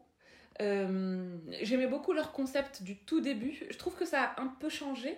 Euh, 0.62 1.38
j'aimais 1.62 1.88
beaucoup 1.88 2.14
leur 2.14 2.32
concept 2.32 2.84
du 2.84 2.98
tout 2.98 3.22
début. 3.22 3.60
Je 3.70 3.78
trouve 3.78 3.96
que 3.96 4.06
ça 4.06 4.24
a 4.24 4.42
un 4.42 4.48
peu 4.48 4.70
changé, 4.70 5.18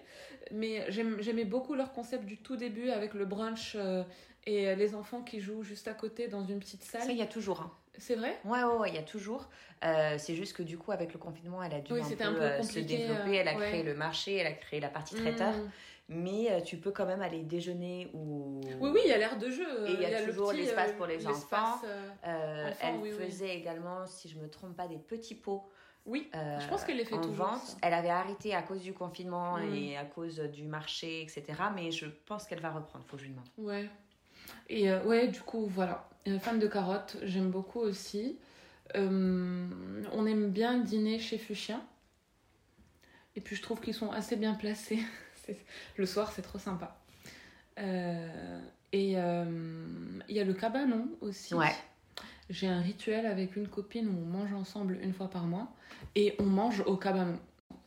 mais 0.51 0.85
j'aimais 0.89 1.45
beaucoup 1.45 1.75
leur 1.75 1.93
concept 1.93 2.25
du 2.25 2.37
tout 2.37 2.57
début 2.57 2.89
avec 2.89 3.13
le 3.13 3.25
brunch 3.25 3.75
euh, 3.75 4.03
et 4.45 4.75
les 4.75 4.95
enfants 4.95 5.21
qui 5.21 5.39
jouent 5.39 5.63
juste 5.63 5.87
à 5.87 5.93
côté 5.93 6.27
dans 6.27 6.43
une 6.43 6.59
petite 6.59 6.83
Ça, 6.83 6.99
salle. 6.99 7.11
il 7.11 7.17
y 7.17 7.21
a 7.21 7.27
toujours. 7.27 7.61
Hein. 7.61 7.71
C'est 7.99 8.15
vrai? 8.15 8.39
Ouais, 8.45 8.63
ouais, 8.63 8.77
ouais, 8.77 8.89
il 8.89 8.95
y 8.95 8.99
a 8.99 9.03
toujours. 9.03 9.49
Euh, 9.83 10.15
c'est 10.17 10.35
juste 10.35 10.53
que 10.55 10.63
du 10.63 10.77
coup, 10.77 10.91
avec 10.91 11.13
le 11.13 11.19
confinement, 11.19 11.61
elle 11.63 11.73
a 11.73 11.79
dû 11.81 11.93
Oui, 11.93 11.99
un, 11.99 12.03
peu, 12.03 12.09
c'était 12.09 12.23
un 12.23 12.33
peu 12.33 12.41
euh, 12.41 12.63
se 12.63 12.79
développer. 12.79 13.35
Elle 13.35 13.47
a 13.47 13.55
euh, 13.57 13.67
créé 13.67 13.83
le 13.83 13.93
marché, 13.93 14.35
elle 14.37 14.47
a 14.47 14.53
créé 14.53 14.79
la 14.79 14.89
partie 14.89 15.15
traiteur. 15.15 15.53
Mm. 15.55 15.71
Mais 16.11 16.51
euh, 16.51 16.61
tu 16.61 16.77
peux 16.77 16.91
quand 16.91 17.05
même 17.05 17.21
aller 17.21 17.43
déjeuner 17.43 18.09
ou. 18.13 18.61
Oui, 18.79 18.89
oui, 18.93 19.01
il 19.05 19.09
y 19.09 19.13
a 19.13 19.17
l'air 19.17 19.37
de 19.37 19.49
jeu. 19.49 19.87
Et 19.87 19.93
il 19.93 20.01
y 20.01 20.05
a 20.05 20.25
toujours 20.25 20.51
l'espace 20.53 20.93
pour 20.93 21.05
les 21.05 21.25
enfants. 21.27 21.75
Enfant, 21.75 21.81
elle 22.23 22.95
oui, 23.01 23.11
oui. 23.17 23.25
faisait 23.25 23.55
également, 23.55 24.07
si 24.07 24.27
je 24.27 24.37
me 24.39 24.49
trompe 24.49 24.75
pas, 24.75 24.87
des 24.87 24.97
petits 24.97 25.35
pots. 25.35 25.69
Oui, 26.05 26.27
je 26.33 26.67
pense 26.67 26.83
qu'elle 26.83 26.97
les 26.97 27.05
fait 27.05 27.13
en 27.13 27.21
toujours. 27.21 27.45
vente. 27.45 27.61
ça. 27.61 27.77
Elle 27.83 27.93
avait 27.93 28.09
arrêté 28.09 28.55
à 28.55 28.63
cause 28.63 28.81
du 28.81 28.93
confinement 28.93 29.57
Mm. 29.57 29.75
et 29.75 29.97
à 29.97 30.05
cause 30.05 30.39
du 30.39 30.63
marché, 30.63 31.21
etc. 31.21 31.43
Mais 31.75 31.91
je 31.91 32.07
pense 32.25 32.47
qu'elle 32.47 32.61
va 32.61 32.71
reprendre, 32.71 33.05
faut 33.05 33.15
que 33.17 33.21
je 33.21 33.27
lui 33.27 33.33
demande. 33.33 33.47
Ouais. 33.59 33.87
Et 34.69 34.89
euh, 34.89 35.03
ouais, 35.03 35.27
du 35.27 35.41
coup, 35.41 35.65
voilà. 35.67 36.07
Euh, 36.27 36.39
fan 36.39 36.59
de 36.59 36.67
carottes, 36.67 37.17
j'aime 37.23 37.49
beaucoup 37.49 37.79
aussi. 37.79 38.37
Euh, 38.95 39.67
on 40.11 40.25
aime 40.25 40.49
bien 40.49 40.79
dîner 40.79 41.19
chez 41.19 41.37
Fuchsia. 41.37 41.81
Et 43.35 43.41
puis 43.41 43.55
je 43.55 43.61
trouve 43.61 43.79
qu'ils 43.79 43.93
sont 43.93 44.11
assez 44.11 44.35
bien 44.35 44.53
placés. 44.53 44.99
Le 45.97 46.05
soir, 46.05 46.31
c'est 46.35 46.41
trop 46.41 46.59
sympa. 46.59 46.99
Euh, 47.79 48.59
et 48.91 49.13
euh, 49.17 49.45
il 50.27 50.35
y 50.35 50.39
a 50.39 50.43
le 50.43 50.53
cabanon 50.53 51.07
aussi. 51.21 51.53
Ouais. 51.53 51.73
J'ai 52.49 52.67
un 52.67 52.81
rituel 52.81 53.25
avec 53.25 53.55
une 53.55 53.67
copine 53.67 54.07
où 54.07 54.17
on 54.17 54.25
mange 54.25 54.53
ensemble 54.53 54.97
une 55.01 55.13
fois 55.13 55.29
par 55.29 55.43
mois. 55.43 55.71
Et 56.15 56.35
on 56.39 56.45
mange 56.45 56.81
au 56.81 56.97
cabanon. 56.97 57.39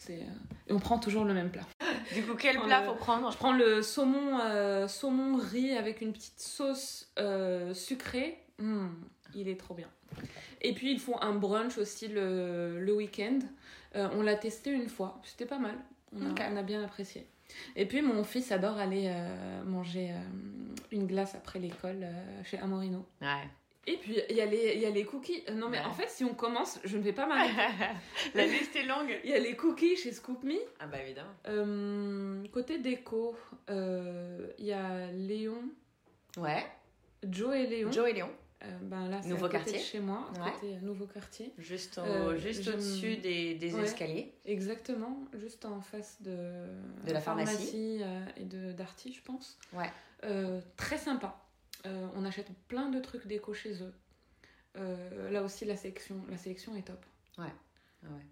Et 0.08 0.22
on 0.70 0.78
prend 0.78 0.98
toujours 0.98 1.24
le 1.24 1.34
même 1.34 1.50
plat. 1.50 1.66
Du 2.14 2.22
coup, 2.22 2.34
quel 2.34 2.58
plat 2.60 2.82
faut 2.82 2.94
prendre 2.94 3.30
Je 3.30 3.36
prends 3.36 3.52
le 3.52 3.82
saumon, 3.82 4.38
euh, 4.40 4.88
saumon 4.88 5.36
riz 5.36 5.76
avec 5.76 6.00
une 6.00 6.12
petite 6.12 6.40
sauce 6.40 7.10
euh, 7.18 7.74
sucrée. 7.74 8.38
Mm, 8.58 8.88
il 9.34 9.48
est 9.48 9.58
trop 9.58 9.74
bien. 9.74 9.88
Et 10.60 10.74
puis 10.74 10.92
ils 10.92 11.00
font 11.00 11.20
un 11.20 11.34
brunch 11.34 11.78
aussi 11.78 12.08
le, 12.08 12.80
le 12.80 12.94
week-end. 12.94 13.38
Euh, 13.96 14.08
on 14.14 14.22
l'a 14.22 14.36
testé 14.36 14.70
une 14.70 14.88
fois, 14.88 15.20
c'était 15.24 15.46
pas 15.46 15.58
mal. 15.58 15.76
On 16.14 16.36
a, 16.36 16.50
on 16.50 16.56
a 16.56 16.62
bien 16.62 16.82
apprécié. 16.84 17.26
Et 17.76 17.86
puis 17.86 18.02
mon 18.02 18.24
fils 18.24 18.52
adore 18.52 18.78
aller 18.78 19.14
manger 19.66 20.10
une 20.90 21.06
glace 21.06 21.34
après 21.34 21.58
l'école 21.58 22.06
chez 22.44 22.58
Amorino. 22.58 23.06
Ouais. 23.20 23.48
Et 23.86 23.96
puis 23.96 24.16
il 24.30 24.36
y, 24.36 24.40
a 24.40 24.46
les- 24.46 24.76
y 24.78 24.86
a 24.86 24.90
les 24.90 25.04
cookies. 25.04 25.42
Euh, 25.48 25.54
Non 25.54 25.68
mais 25.68 25.78
Ouais. 25.78 25.84
en 25.84 25.92
fait 25.92 26.08
si 26.08 26.24
on 26.24 26.34
commence, 26.34 26.78
je 26.84 26.96
ne 26.96 27.02
vais 27.02 27.12
pas 27.12 27.26
m'arrêter. 27.26 27.52
La 28.34 28.46
liste 28.46 28.76
est 28.76 28.84
longue. 28.84 29.18
Il 29.24 29.30
y 29.30 29.34
a 29.34 29.38
les 29.40 29.56
cookies 29.56 29.96
chez 29.96 30.12
Scoop 30.12 30.44
Me. 30.44 30.54
Ah 30.78 30.86
bah 30.86 31.00
évidemment. 31.02 31.32
Euh, 31.48 32.44
côté 32.52 32.78
déco, 32.78 33.34
euh, 33.70 34.46
il 34.58 34.66
y 34.66 34.72
a 34.72 35.10
Léon, 35.10 35.62
Ouais. 36.36 36.64
Joe 37.28 37.56
et 37.56 37.66
Léon. 37.66 37.90
Joe 37.90 38.08
et 38.08 38.12
Léon, 38.12 38.30
Euh, 38.64 38.78
ben 38.82 39.08
là, 39.08 39.20
c'est 39.20 39.28
Nouveau 39.30 39.48
quartier. 39.48 39.76
chez 39.80 39.98
moi, 39.98 40.30
Ouais. 40.40 40.52
côté 40.52 40.74
nouveau 40.82 41.06
quartier. 41.06 41.52
juste, 41.58 41.98
au- 41.98 42.36
juste 42.36 42.68
au-dessus 42.68 43.16
des, 43.16 43.54
des 43.54 43.74
Ouais. 43.74 43.82
escaliers. 43.82 44.32
Exactement, 44.44 45.18
juste 45.34 45.64
en 45.64 45.80
face 45.80 46.22
de, 46.22 46.30
De 47.04 47.12
la 47.12 47.20
pharmacie. 47.20 48.00
et 48.36 48.44
de 48.44 48.70
Darty, 48.70 49.12
je 49.12 49.22
pense. 49.22 49.58
Ouais. 49.72 49.90
Très 50.76 50.98
sympa. 50.98 51.36
Euh, 51.86 52.08
on 52.14 52.24
achète 52.24 52.48
plein 52.68 52.88
de 52.90 53.00
trucs 53.00 53.26
déco 53.26 53.52
chez 53.54 53.82
eux. 53.82 53.92
Euh, 54.76 55.30
là 55.30 55.42
aussi, 55.42 55.64
la 55.64 55.76
sélection, 55.76 56.16
la 56.30 56.36
sélection 56.36 56.74
est 56.76 56.82
top. 56.86 57.04
Ah 57.38 57.42
ouais. 58.04 58.26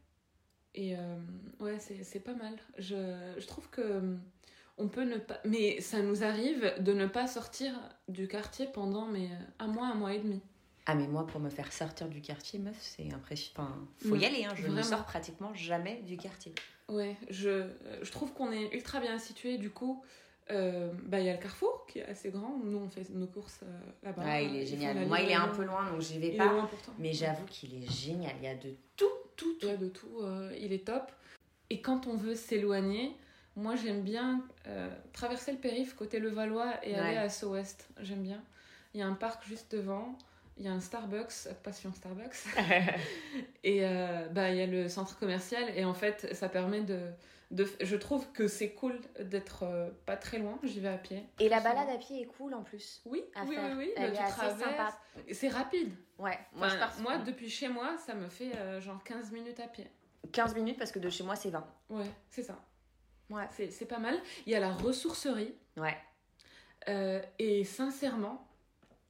Et 0.75 0.97
euh, 0.97 1.17
ouais, 1.59 1.79
c'est 1.79 2.03
c'est 2.05 2.21
pas 2.21 2.35
mal. 2.35 2.55
Je, 2.79 3.35
je 3.39 3.47
trouve 3.47 3.69
que 3.71 4.17
on 4.79 4.89
peut 4.89 5.05
ne 5.05 5.17
pas. 5.17 5.41
Mais 5.45 5.81
ça 5.81 6.01
nous 6.01 6.23
arrive 6.23 6.73
de 6.81 6.93
ne 6.93 7.07
pas 7.07 7.27
sortir 7.27 7.73
du 8.09 8.29
quartier 8.29 8.67
pendant 8.73 9.07
mais, 9.07 9.29
un 9.59 9.67
mois, 9.67 9.89
un 9.89 9.95
mois 9.95 10.15
et 10.15 10.21
demi. 10.21 10.41
Ah, 10.87 10.95
mais 10.95 11.07
moi, 11.07 11.27
pour 11.27 11.41
me 11.41 11.51
faire 11.51 11.73
sortir 11.73 12.09
du 12.09 12.21
quartier, 12.21 12.59
meuf, 12.59 12.77
c'est 12.81 13.13
impressionnant. 13.13 13.69
Enfin, 13.69 13.89
faut 14.09 14.15
Mm, 14.17 14.21
y 14.21 14.25
aller, 14.25 14.45
hein. 14.45 14.55
Je 14.57 14.67
ne 14.69 14.83
sors 14.83 15.05
pratiquement 15.05 15.53
jamais 15.55 16.03
du 16.03 16.17
quartier. 16.17 16.55
Ouais, 16.89 17.17
je, 17.29 17.69
je 18.03 18.11
trouve 18.11 18.33
qu'on 18.33 18.51
est 18.51 18.75
ultra 18.75 18.99
bien 19.01 19.19
situé. 19.19 19.59
Du 19.59 19.71
coup, 19.71 20.03
euh, 20.51 20.91
bah, 21.05 21.21
il 21.21 21.27
y 21.27 21.29
a 21.29 21.33
le 21.35 21.39
carrefour 21.41 21.87
qui 21.87 21.99
est 22.01 22.05
assez 22.07 22.31
grand. 22.31 22.59
Nous, 22.65 22.79
on 22.79 22.89
fait 22.89 23.09
nos 23.11 23.27
courses 23.27 23.61
euh, 23.63 23.79
là-bas. 24.03 24.23
Ouais, 24.25 24.47
il 24.47 24.57
est 24.57 24.67
génial. 24.67 25.07
Moi, 25.07 25.21
il 25.21 25.31
est 25.31 25.35
un 25.35 25.49
peu 25.49 25.65
loin, 25.65 25.91
donc 25.91 26.01
j'y 26.01 26.19
vais 26.19 26.29
Il 26.29 26.35
est 26.35 26.39
pas. 26.39 26.47
loin. 26.53 26.69
Mais 26.99 27.13
j'avoue 27.13 27.45
qu'il 27.47 27.83
est 27.83 27.91
génial. 27.91 28.33
Il 28.41 28.45
y 28.45 28.49
a 28.49 28.55
de 28.55 28.75
tout, 28.97 29.07
tout, 29.37 29.55
tout. 29.55 29.67
Ouais, 29.67 29.77
de 29.77 29.89
tout, 29.89 30.19
euh, 30.23 30.55
il 30.61 30.73
est 30.73 30.87
top. 30.87 31.11
Et 31.71 31.81
quand 31.81 32.07
on 32.07 32.17
veut 32.17 32.35
s'éloigner, 32.35 33.17
moi 33.57 33.77
j'aime 33.77 34.03
bien 34.03 34.45
traverser 35.13 35.53
le 35.53 35.59
périph' 35.59 35.95
côté 35.95 36.19
Levallois 36.19 36.75
et 36.85 36.93
Ouais. 36.95 36.99
aller 36.99 37.17
à 37.17 37.29
Sceaux-Ouest. 37.29 37.89
J'aime 38.01 38.23
bien. 38.23 38.43
Il 38.95 39.01
y 39.01 39.03
a 39.03 39.07
un 39.07 39.15
parc 39.15 39.45
juste 39.47 39.73
devant, 39.73 40.19
il 40.59 40.65
y 40.65 40.69
a 40.69 40.73
un 40.73 40.81
Starbucks, 40.81 41.49
passion 41.63 41.93
Starbucks, 41.93 42.35
et 43.65 43.81
bah, 44.33 44.51
il 44.51 44.57
y 44.57 44.63
a 44.63 44.67
le 44.67 44.89
centre 44.89 45.17
commercial. 45.19 45.63
Et 45.77 45.85
en 45.85 45.95
fait, 45.95 46.35
ça 46.35 46.49
permet 46.49 46.81
de. 46.83 46.99
De 47.51 47.67
je 47.81 47.97
trouve 47.97 48.31
que 48.33 48.47
c'est 48.49 48.71
cool 48.71 48.99
d'être 49.19 49.65
euh, 49.65 49.91
pas 50.07 50.17
très 50.17 50.39
loin, 50.39 50.59
j'y 50.63 50.81
vais 50.81 50.89
à 50.89 50.99
pied. 50.99 51.25
Et 51.41 51.49
la 51.49 51.61
balade 51.61 51.89
à 51.89 51.99
pied 51.99 52.23
est 52.23 52.27
cool 52.27 52.55
en 52.55 52.63
plus. 52.63 53.03
Oui, 53.07 53.25
à 53.35 53.45
oui, 53.45 53.55
faire. 53.57 53.65
oui, 53.77 53.87
oui. 53.87 53.93
Elle 53.97 54.13
Bah, 54.13 54.15
est 54.15 54.17
tu 54.19 54.23
assez 54.23 54.37
traverses. 54.37 54.61
sympa. 54.61 54.99
C'est 55.33 55.49
rapide. 55.49 55.93
Ouais, 56.19 56.39
moi 56.53 56.67
Enfin, 56.69 56.75
je 56.77 56.79
pars. 56.79 57.01
moi, 57.01 57.19
depuis 57.19 57.51
chez 57.51 57.69
moi, 57.69 57.97
ça 57.99 58.15
me 58.15 58.29
fait 58.29 58.55
euh, 58.57 58.81
genre 58.81 59.03
15 59.05 59.33
minutes 59.33 59.59
à 59.61 59.67
pied. 59.69 59.89
15 60.33 60.55
minutes 60.55 60.79
parce 60.79 60.93
que 60.93 60.99
de 61.01 61.09
chez 61.11 61.25
moi 61.25 61.35
c'est 61.35 61.51
20. 61.51 61.67
Ouais, 61.91 62.05
c'est 62.29 62.43
ça. 62.43 62.57
Ouais. 63.31 63.47
C'est 63.53 63.71
c'est 63.71 63.87
pas 63.87 63.99
mal. 63.99 64.21
Il 64.47 64.53
y 64.53 64.55
a 64.55 64.61
la 64.61 64.73
ressourcerie. 64.75 65.55
Ouais. 65.77 65.97
euh, 66.89 67.21
et 67.39 67.65
sincèrement, 67.65 68.47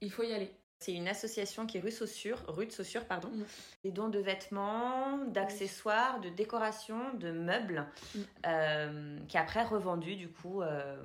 il 0.01 0.11
faut 0.11 0.23
y 0.23 0.33
aller. 0.33 0.51
C'est 0.81 0.95
une 0.95 1.09
association 1.09 1.67
qui 1.67 1.77
est 1.77 1.81
rue 1.81 1.91
Saussure, 1.91 2.39
rue 2.49 2.65
de 2.65 2.73
Saussure, 2.73 3.05
pardon. 3.05 3.29
Mm. 3.29 3.45
Des 3.85 3.91
dons 3.91 4.09
de 4.09 4.19
vêtements, 4.19 5.19
d'accessoires, 5.27 6.21
de 6.21 6.31
décorations, 6.31 7.13
de 7.19 7.31
meubles, 7.31 7.87
Mm. 8.15 8.19
euh, 8.47 9.19
qui 9.29 9.37
est 9.37 9.41
après 9.41 9.63
revendu 9.63 10.17
du 10.17 10.29
coup 10.29 10.63
euh, 10.63 10.97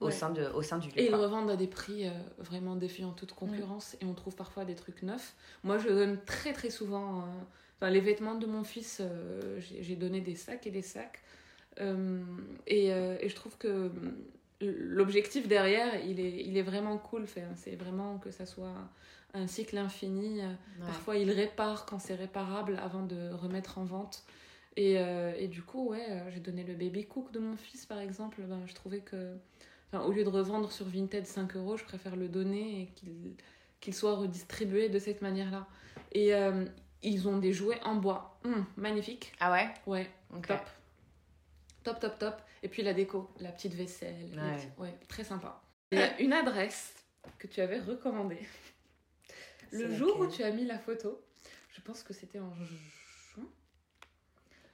au, 0.00 0.06
Ouais. 0.06 0.10
sein 0.12 0.30
de, 0.30 0.44
au 0.46 0.62
sein 0.62 0.78
du 0.78 0.88
lieu. 0.88 0.98
Et 1.00 1.06
ils 1.06 1.14
revendent 1.14 1.50
à 1.50 1.56
des 1.56 1.68
prix 1.68 2.08
euh, 2.08 2.10
vraiment 2.38 2.74
défiant 2.74 3.12
toute 3.12 3.32
concurrence. 3.32 3.96
Et 4.00 4.04
on 4.06 4.14
trouve 4.14 4.34
parfois 4.34 4.64
des 4.64 4.74
trucs 4.74 5.04
neufs. 5.04 5.34
Moi, 5.62 5.78
je 5.78 5.88
donne 5.88 6.18
très 6.24 6.52
très 6.52 6.70
souvent. 6.70 7.24
Enfin, 7.78 7.90
les 7.90 8.00
vêtements 8.00 8.34
de 8.34 8.46
mon 8.46 8.64
fils, 8.64 9.00
j'ai 9.60 9.94
donné 9.94 10.20
des 10.20 10.34
sacs 10.34 10.66
et 10.66 10.70
des 10.72 10.82
sacs. 10.82 11.22
Et, 12.66 12.86
et 12.88 13.28
je 13.28 13.34
trouve 13.36 13.56
que 13.56 13.90
l'objectif 14.62 15.48
derrière, 15.48 16.04
il 16.04 16.20
est, 16.20 16.44
il 16.44 16.56
est 16.56 16.62
vraiment 16.62 16.98
cool. 16.98 17.26
C'est 17.56 17.76
vraiment 17.76 18.18
que 18.18 18.30
ça 18.30 18.46
soit 18.46 18.74
un 19.34 19.46
cycle 19.46 19.78
infini. 19.78 20.40
Ouais. 20.40 20.46
Parfois, 20.86 21.16
ils 21.16 21.30
réparent 21.30 21.86
quand 21.86 21.98
c'est 21.98 22.14
réparable 22.14 22.78
avant 22.82 23.02
de 23.02 23.30
remettre 23.32 23.78
en 23.78 23.84
vente. 23.84 24.24
Et, 24.76 24.98
euh, 24.98 25.32
et 25.38 25.48
du 25.48 25.62
coup, 25.62 25.90
ouais, 25.90 26.06
euh, 26.08 26.30
j'ai 26.30 26.40
donné 26.40 26.64
le 26.64 26.74
baby 26.74 27.04
cook 27.04 27.30
de 27.32 27.38
mon 27.38 27.56
fils, 27.56 27.84
par 27.86 27.98
exemple. 27.98 28.42
Ben, 28.42 28.62
je 28.66 28.74
trouvais 28.74 29.00
que, 29.00 29.36
enfin, 29.92 30.04
au 30.04 30.12
lieu 30.12 30.24
de 30.24 30.30
revendre 30.30 30.72
sur 30.72 30.86
Vinted 30.86 31.26
5 31.26 31.56
euros, 31.56 31.76
je 31.76 31.84
préfère 31.84 32.16
le 32.16 32.28
donner 32.28 32.82
et 32.82 32.86
qu'il 32.94 33.34
qu'il 33.82 33.94
soit 33.94 34.14
redistribué 34.14 34.88
de 34.88 34.98
cette 34.98 35.20
manière-là. 35.20 35.66
Et 36.12 36.34
euh, 36.34 36.64
ils 37.02 37.28
ont 37.28 37.36
des 37.38 37.52
jouets 37.52 37.80
en 37.82 37.96
bois. 37.96 38.38
Hum, 38.44 38.64
magnifique. 38.76 39.32
Ah 39.40 39.52
ouais? 39.52 39.68
Ouais, 39.86 40.08
top. 40.46 40.60
Top, 41.82 41.98
top, 41.98 42.18
top. 42.18 42.40
Et 42.62 42.68
puis 42.68 42.82
la 42.82 42.94
déco, 42.94 43.30
la 43.40 43.50
petite 43.52 43.74
vaisselle. 43.74 44.30
Ouais. 44.38 44.56
petits- 44.56 44.80
ouais 44.80 44.98
très 45.08 45.24
sympa. 45.24 45.62
Une 46.18 46.32
adresse 46.32 46.94
que 47.38 47.46
tu 47.46 47.60
avais 47.60 47.80
recommandée. 47.80 48.40
Le 49.72 49.92
jour 49.94 50.20
où 50.20 50.26
tu 50.26 50.42
as 50.42 50.50
mis 50.50 50.64
la 50.64 50.78
photo, 50.78 51.20
je 51.70 51.80
pense 51.80 52.02
que 52.02 52.12
c'était 52.12 52.38
en 52.40 52.54
juin. 52.54 53.48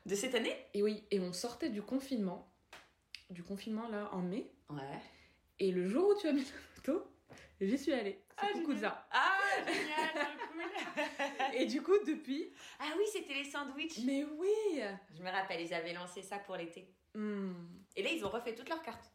De 0.06 0.14
cette 0.14 0.34
année? 0.34 0.56
Et 0.74 0.82
oui, 0.82 1.04
et 1.10 1.20
on 1.20 1.32
sortait 1.32 1.70
du 1.70 1.82
confinement. 1.82 2.50
Du 3.30 3.42
confinement 3.42 3.88
là 3.88 4.08
en 4.12 4.22
mai. 4.22 4.50
Ouais. 4.70 4.98
Et 5.58 5.70
le 5.70 5.86
jour 5.88 6.08
où 6.10 6.20
tu 6.20 6.26
as 6.28 6.32
mis 6.32 6.40
la 6.42 6.46
photo, 6.74 7.06
j'y 7.60 7.76
suis 7.78 7.92
allée. 7.92 8.22
C'est 8.40 8.46
Ah, 8.46 8.52
Cucuzza. 8.52 9.08
Ah, 9.10 9.38
génial, 9.66 10.28
cool. 10.52 11.54
Et 11.60 11.66
du 11.66 11.82
coup, 11.82 11.98
depuis. 12.06 12.52
ah 12.78 12.84
oui, 12.96 13.04
c'était 13.12 13.34
les 13.34 13.44
sandwichs. 13.44 13.98
Mais 14.04 14.24
oui 14.24 14.80
Je 15.16 15.22
me 15.22 15.30
rappelle, 15.30 15.60
ils 15.60 15.74
avaient 15.74 15.92
lancé 15.92 16.22
ça 16.22 16.38
pour 16.38 16.56
l'été. 16.56 16.88
Hmm. 17.18 17.52
Et 17.96 18.02
là, 18.02 18.10
ils 18.12 18.24
ont 18.24 18.28
refait 18.28 18.54
toutes 18.54 18.68
leurs 18.68 18.82
cartes. 18.82 19.10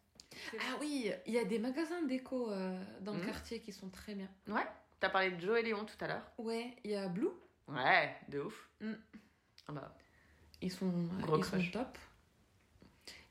Ah 0.60 0.78
oui, 0.82 1.12
il 1.26 1.34
y 1.34 1.38
a 1.40 1.46
des 1.46 1.60
magasins 1.60 2.02
déco 2.04 2.52
euh, 2.52 2.84
dans 3.02 3.14
le 3.14 3.20
Mhm. 3.20 3.26
quartier 3.28 3.60
qui 3.62 3.72
sont 3.72 3.90
très 3.90 4.14
bien. 4.16 4.28
Ouais. 4.48 4.66
T'as 5.00 5.10
parlé 5.10 5.32
de 5.32 5.40
Joe 5.40 5.60
et 5.60 5.64
Léon 5.64 5.86
tout 5.86 5.96
à 6.04 6.08
l'heure. 6.08 6.26
Ouais, 6.38 6.76
il 6.84 6.92
y 6.92 6.96
a 6.96 7.08
Blue. 7.08 7.30
Ouais, 7.68 8.16
de 8.30 8.40
ouf. 8.42 8.70
Mm. 8.82 8.94
Ah 9.68 9.72
bah. 9.74 9.96
Ils 10.62 10.72
sont, 10.72 10.92
Gros 11.22 11.38
ils 11.38 11.46
sont 11.46 11.62
top. 11.72 11.98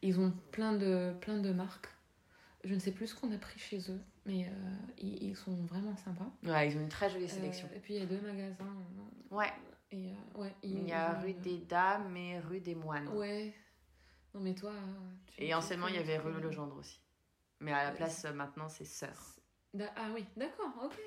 Ils 0.03 0.19
ont 0.21 0.33
plein 0.53 0.73
de, 0.75 1.13
plein 1.21 1.39
de 1.39 1.53
marques. 1.53 1.89
Je 2.65 2.75
ne 2.75 2.79
sais 2.79 2.93
plus 2.93 3.09
ce 3.09 3.15
qu'on 3.15 3.33
a 3.33 3.39
pris 3.39 3.59
chez 3.59 3.79
eux, 3.91 4.01
mais 4.25 4.47
euh, 4.47 4.51
ils, 4.99 5.23
ils 5.31 5.37
sont 5.37 5.55
vraiment 5.65 5.97
sympas. 5.97 6.31
Ouais, 6.45 6.69
ils 6.71 6.77
ont 6.77 6.81
une 6.81 6.89
très 6.89 7.11
jolie 7.11 7.29
sélection. 7.29 7.69
Euh, 7.73 7.77
et 7.77 7.81
puis 7.81 7.95
il 7.95 8.01
y 8.01 8.03
a 8.03 8.07
deux 8.07 8.21
magasins. 8.21 8.57
euh, 8.65 9.35
Ouais. 9.37 9.53
Et 9.91 10.13
euh, 10.13 10.41
ouais, 10.41 10.55
ils- 10.63 10.79
Il 10.83 10.89
y 10.89 10.93
a 10.93 11.19
rue 11.21 11.35
des 11.35 11.59
Dames 11.59 12.17
et 12.17 12.39
rue 12.39 12.61
des 12.61 12.75
Moines. 12.75 13.09
Ouais. 13.09 13.53
Non 14.35 14.41
mais 14.41 14.55
toi. 14.55 14.73
tu- 15.27 15.45
Et 15.45 15.55
anciennement, 15.55 15.89
il 15.89 15.95
y 15.97 15.99
avait 15.99 16.19
rue. 16.19 16.33
Legendre 16.41 16.77
aussi. 16.79 16.99
Mais 17.61 17.73
à 17.73 17.85
la 17.85 17.91
Euh, 17.91 17.95
place, 17.95 18.25
euh, 18.25 18.33
maintenant, 18.33 18.69
c'est 18.69 18.85
Sœur. 18.85 19.37
Ah 19.97 20.09
oui, 20.15 20.25
d'accord, 20.37 20.73
ok. 20.85 20.99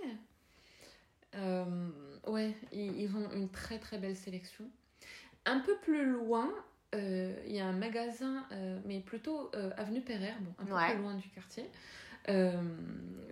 Euh, 1.35 1.89
ouais, 2.27 2.55
ils, 2.71 3.01
ils 3.01 3.15
ont 3.15 3.29
une 3.31 3.49
très 3.49 3.77
très 3.79 3.97
belle 3.97 4.15
sélection. 4.15 4.65
Un 5.45 5.59
peu 5.59 5.75
plus 5.79 6.05
loin, 6.05 6.49
euh, 6.95 7.35
il 7.45 7.53
y 7.53 7.59
a 7.59 7.65
un 7.67 7.73
magasin, 7.73 8.45
euh, 8.51 8.79
mais 8.85 9.01
plutôt 9.01 9.51
avenue 9.77 10.01
Pereire, 10.01 10.35
bon, 10.41 10.53
un 10.59 10.65
peu 10.65 10.73
Ouais. 10.73 10.93
plus 10.93 11.01
loin 11.01 11.15
du 11.15 11.29
quartier. 11.29 11.69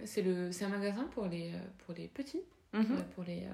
C'est 0.06 0.63
un 0.63 0.69
magasin 0.69 1.06
pour 1.06 1.25
les, 1.27 1.53
pour 1.86 1.93
les 1.95 2.08
petits, 2.08 2.41
Mhm. 2.73 3.03
pour 3.15 3.23
les, 3.23 3.47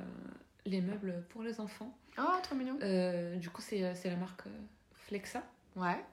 les 0.66 0.82
meubles 0.82 1.24
pour 1.30 1.44
les 1.44 1.60
enfants. 1.60 1.96
Oh, 2.18 2.24
trop 2.44 2.56
mignon. 2.56 2.78
Du 3.38 3.50
coup, 3.50 3.62
c'est, 3.62 3.94
la 4.06 4.16
marque 4.18 4.44
Flexa. 4.94 5.44
Ouais. 5.76 6.04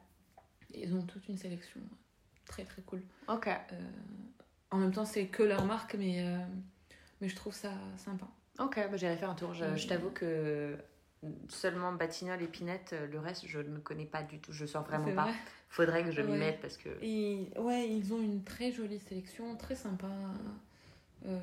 Ils 0.77 0.95
ont 0.95 1.03
toute 1.03 1.27
une 1.29 1.39
sélection 1.39 1.81
très 2.45 2.65
très 2.65 2.83
cool. 2.83 3.03
Ok. 3.29 3.49
Euh, 3.49 3.81
en 4.71 4.79
même 4.79 4.93
temps, 4.93 5.05
c'est 5.05 5.27
que 5.27 5.43
leur 5.43 5.65
marque, 5.65 5.95
mais, 5.95 6.25
euh, 6.27 6.39
mais 7.21 7.29
je 7.29 7.35
trouve 7.37 7.55
ça 7.55 7.73
sympa. 7.97 8.27
Ok, 8.59 8.77
bah, 8.91 8.97
j'irai 8.97 9.17
faire 9.17 9.31
un 9.31 9.35
tour. 9.35 9.55
Je, 9.55 9.75
je 9.77 9.87
t'avoue 9.89 10.11
que 10.11 10.77
seulement 11.49 11.93
Batignolles 11.93 12.43
et 12.43 12.47
Pinette, 12.47 12.93
euh, 12.93 13.07
le 13.07 13.19
reste, 13.19 13.47
je 13.47 13.59
ne 13.61 13.79
connais 13.79 14.05
pas 14.07 14.23
du 14.23 14.39
tout. 14.39 14.53
Je 14.53 14.67
sors 14.67 14.85
vraiment 14.85 15.13
pas. 15.15 15.25
vrai. 15.25 15.35
Faudrait 15.69 16.05
que 16.05 16.11
je 16.13 16.23
m'y 16.23 16.33
Ouais. 16.33 16.39
mette 16.39 16.61
parce 16.61 16.77
que. 16.77 16.89
Et, 17.03 17.51
ouais, 17.59 17.89
ils 17.91 18.13
ont 18.15 18.21
une 18.21 18.45
très 18.45 18.71
jolie 18.73 19.01
sélection, 19.01 19.57
très 19.57 19.75
sympa. 19.75 20.09
Euh, 21.27 21.41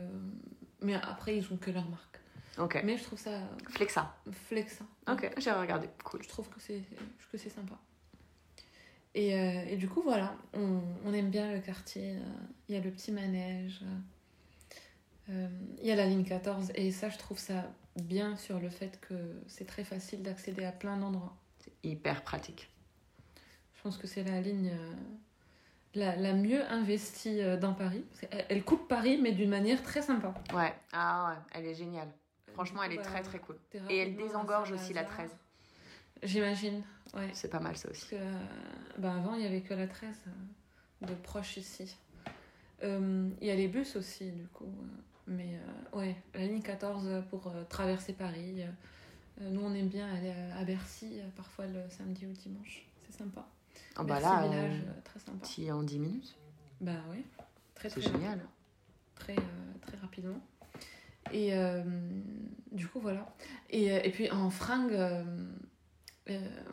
mais 0.81 0.93
après, 0.95 1.37
ils 1.37 1.51
ont 1.51 1.57
que 1.57 1.71
leur 1.71 1.87
marque. 1.89 2.19
Ok. 2.59 2.79
Mais 2.83 2.97
je 2.97 3.03
trouve 3.03 3.19
ça 3.19 3.39
Flexa. 3.69 4.15
flexa. 4.31 4.85
Ok, 5.09 5.29
j'ai 5.37 5.51
regardé. 5.51 5.89
Cool. 6.03 6.21
Je 6.23 6.29
trouve 6.29 6.47
que 6.49 6.59
c'est 6.59 6.81
que 7.31 7.37
c'est 7.37 7.49
sympa. 7.49 7.75
Et, 9.15 9.35
euh, 9.37 9.65
et 9.67 9.75
du 9.77 9.87
coup, 9.87 10.01
voilà, 10.01 10.35
on, 10.53 10.81
on 11.05 11.13
aime 11.13 11.29
bien 11.29 11.51
le 11.51 11.59
quartier. 11.59 12.15
euh, 12.15 12.19
Il 12.67 12.75
y 12.75 12.77
a 12.77 12.81
le 12.81 12.89
petit 12.91 13.11
manège. 13.11 13.81
euh, 15.29 15.47
Il 15.79 15.85
y 15.87 15.91
a 15.91 15.95
la 15.95 16.07
ligne 16.07 16.23
14. 16.23 16.71
Et 16.75 16.91
ça, 16.91 17.09
je 17.09 17.17
trouve 17.17 17.37
ça 17.37 17.71
bien 18.01 18.35
sur 18.37 18.59
le 18.59 18.69
fait 18.69 18.99
que 19.01 19.13
c'est 19.47 19.65
très 19.67 19.83
facile 19.83 20.23
d'accéder 20.23 20.65
à 20.65 20.71
plein 20.71 20.97
d'endroits. 20.97 21.35
C'est 21.59 21.73
hyper 21.83 22.23
pratique. 22.23 22.69
Je 23.75 23.81
pense 23.83 23.97
que 23.97 24.07
c'est 24.07 24.23
la 24.23 24.41
ligne 24.41 24.71
euh, 24.71 24.93
la, 25.93 26.15
la 26.15 26.33
mieux 26.33 26.63
investie 26.71 27.39
dans 27.59 27.73
Paris. 27.73 28.03
Elle 28.49 28.63
coupe 28.63 28.87
Paris, 28.87 29.19
mais 29.21 29.31
d'une 29.31 29.49
manière 29.51 29.83
très 29.83 30.01
sympa. 30.01 30.33
Ouais. 30.55 30.73
Ah 30.91 31.29
ouais, 31.29 31.37
elle 31.53 31.65
est 31.67 31.75
géniale. 31.75 32.07
Franchement, 32.53 32.81
elle 32.83 32.93
est 32.93 32.97
bah, 32.97 33.03
très 33.03 33.21
très 33.21 33.39
cool. 33.39 33.57
Et 33.89 33.97
elle 33.97 34.15
désengorge 34.15 34.71
aussi 34.71 34.93
la 34.93 35.01
Saint-Lazare. 35.03 35.27
13. 35.27 35.37
J'imagine, 36.21 36.83
ouais. 37.15 37.29
C'est 37.33 37.49
pas 37.49 37.59
mal 37.59 37.75
ça 37.75 37.89
Parce 37.89 38.03
aussi. 38.03 38.15
que 38.15 38.99
bah, 38.99 39.15
avant, 39.15 39.33
il 39.35 39.41
n'y 39.41 39.47
avait 39.47 39.61
que 39.61 39.73
la 39.73 39.87
13 39.87 40.09
euh, 40.27 41.07
de 41.07 41.13
proche 41.15 41.57
ici. 41.57 41.95
Euh, 42.83 43.29
Il 43.41 43.47
y 43.47 43.51
a 43.51 43.55
les 43.55 43.67
bus 43.67 43.95
aussi, 43.95 44.31
du 44.31 44.45
coup. 44.47 44.71
mais 45.27 45.55
euh, 45.93 45.97
ouais, 45.97 46.15
la 46.33 46.45
ligne 46.45 46.61
14 46.61 47.23
pour 47.29 47.47
euh, 47.47 47.63
traverser 47.65 48.13
Paris. 48.13 48.63
nous, 49.41 49.61
on 49.61 49.73
aime 49.73 49.87
bien 49.89 50.13
aller 50.13 50.31
à, 50.53 50.59
à 50.59 50.63
Bercy, 50.63 51.19
parfois 51.35 51.65
le 51.65 51.81
samedi 51.89 52.25
ou 52.25 52.29
le 52.29 52.35
dimanche. 52.35 52.85
C'est 53.09 53.17
sympa. 53.17 53.45
Oh, 53.97 54.03
bah 54.03 54.19
Bercy 54.19 54.23
là, 54.23 54.47
village, 54.47 54.81
très 55.03 55.19
sympa. 55.19 55.37
petit 55.45 55.71
en 55.71 55.83
10 55.83 55.99
minutes. 55.99 56.35
Bah 56.79 56.91
oui, 57.11 57.25
très 57.75 57.89
C'est 57.89 57.99
très 58.01 58.11
génial. 58.11 58.39
très, 59.15 59.35
euh, 59.37 59.73
très 59.81 59.97
rapidement. 59.97 60.39
Et 61.31 61.53
du 62.71 62.87
coup, 62.87 62.99
voilà. 62.99 63.25
Et, 63.69 63.85
et 63.87 64.11
puis 64.11 64.29
en 64.29 64.49
fringues, 64.49 64.93
euh, 64.93 65.23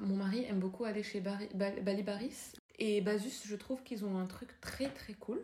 mon 0.00 0.16
mari 0.16 0.44
aime 0.48 0.58
beaucoup 0.60 0.84
aller 0.84 1.02
chez 1.02 1.20
Bari- 1.20 1.50
Bal- 1.54 1.82
Balibaris 1.82 2.52
et 2.78 3.00
Basus. 3.00 3.42
Je 3.46 3.56
trouve 3.56 3.82
qu'ils 3.82 4.04
ont 4.04 4.18
un 4.18 4.26
truc 4.26 4.60
très 4.60 4.88
très 4.88 5.14
cool. 5.14 5.40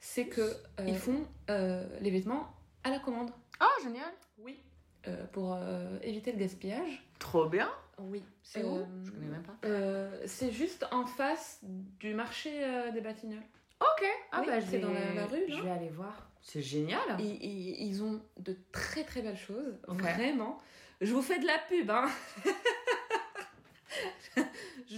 C'est 0.00 0.26
que 0.26 0.40
euh, 0.40 0.84
ils 0.86 0.98
font 0.98 1.24
euh, 1.50 1.86
les 2.00 2.10
vêtements 2.10 2.48
à 2.84 2.90
la 2.90 2.98
commande. 2.98 3.30
Oh, 3.60 3.82
génial. 3.84 4.10
Oui. 4.38 4.58
Euh, 5.06 5.24
pour 5.32 5.54
euh, 5.54 5.98
éviter 6.02 6.32
le 6.32 6.38
gaspillage. 6.38 7.04
Trop 7.20 7.48
bien. 7.48 7.70
Oui. 7.98 8.22
C'est 8.42 8.64
où? 8.64 8.78
Euh, 8.78 8.84
Je 9.04 9.10
connais 9.12 9.26
même 9.26 9.42
pas. 9.44 9.56
euh, 9.64 10.22
C'est 10.26 10.50
juste 10.50 10.84
en 10.90 11.06
face 11.06 11.60
du 11.62 12.14
marché 12.14 12.50
euh, 12.64 12.90
des 12.90 13.00
Batignolles. 13.00 13.42
Ok. 13.80 14.04
Ah 14.32 14.40
Oui, 14.40 14.46
bah 14.46 14.58
je 14.60 14.64
c'est 14.66 14.70
vais... 14.72 14.78
dans 14.80 14.92
la- 14.92 15.14
la 15.14 15.26
rue, 15.26 15.46
là. 15.46 15.56
Je 15.56 15.62
vais 15.62 15.70
aller 15.70 15.88
voir. 15.90 16.28
C'est 16.40 16.62
génial. 16.62 17.00
Ils, 17.20 17.36
ils- 17.44 17.86
ils 17.88 18.02
ont 18.02 18.20
de 18.40 18.56
très 18.72 19.04
très 19.04 19.22
belles 19.22 19.36
choses, 19.36 19.76
vraiment. 19.86 20.58
Je 21.00 21.12
vous 21.12 21.22
fais 21.22 21.38
de 21.38 21.46
la 21.46 21.58
pub, 21.68 21.90
hein. 21.90 22.08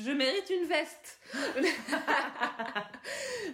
Je 0.05 0.11
mérite 0.11 0.51
une 0.51 0.67
veste. 0.67 1.21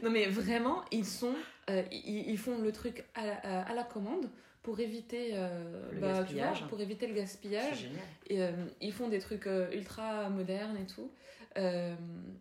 non 0.03 0.11
mais 0.11 0.27
vraiment, 0.27 0.85
ils 0.91 1.07
sont, 1.07 1.35
euh, 1.69 1.83
ils, 1.93 2.29
ils 2.31 2.39
font 2.39 2.59
le 2.59 2.73
truc 2.73 3.05
à 3.15 3.27
la, 3.27 3.35
à- 3.69 3.75
la 3.75 3.85
commande 3.85 4.29
pour 4.63 4.79
éviter 4.81 5.31
euh, 5.35 5.91
Le 5.93 6.01
bah, 6.01 6.09
tu 6.09 6.13
vois, 6.15 6.23
gaspillage. 6.23 6.67
pour 6.69 6.81
éviter 6.81 7.07
le 7.07 7.15
gaspillage. 7.15 7.89
Et, 8.29 8.43
euh, 8.43 8.51
ils 8.81 8.93
font 8.93 9.09
des 9.09 9.19
trucs 9.19 9.47
euh, 9.47 9.71
ultra 9.73 10.29
modernes 10.29 10.77
et 10.77 10.87
tout. 10.87 11.11
Euh, 11.57 11.95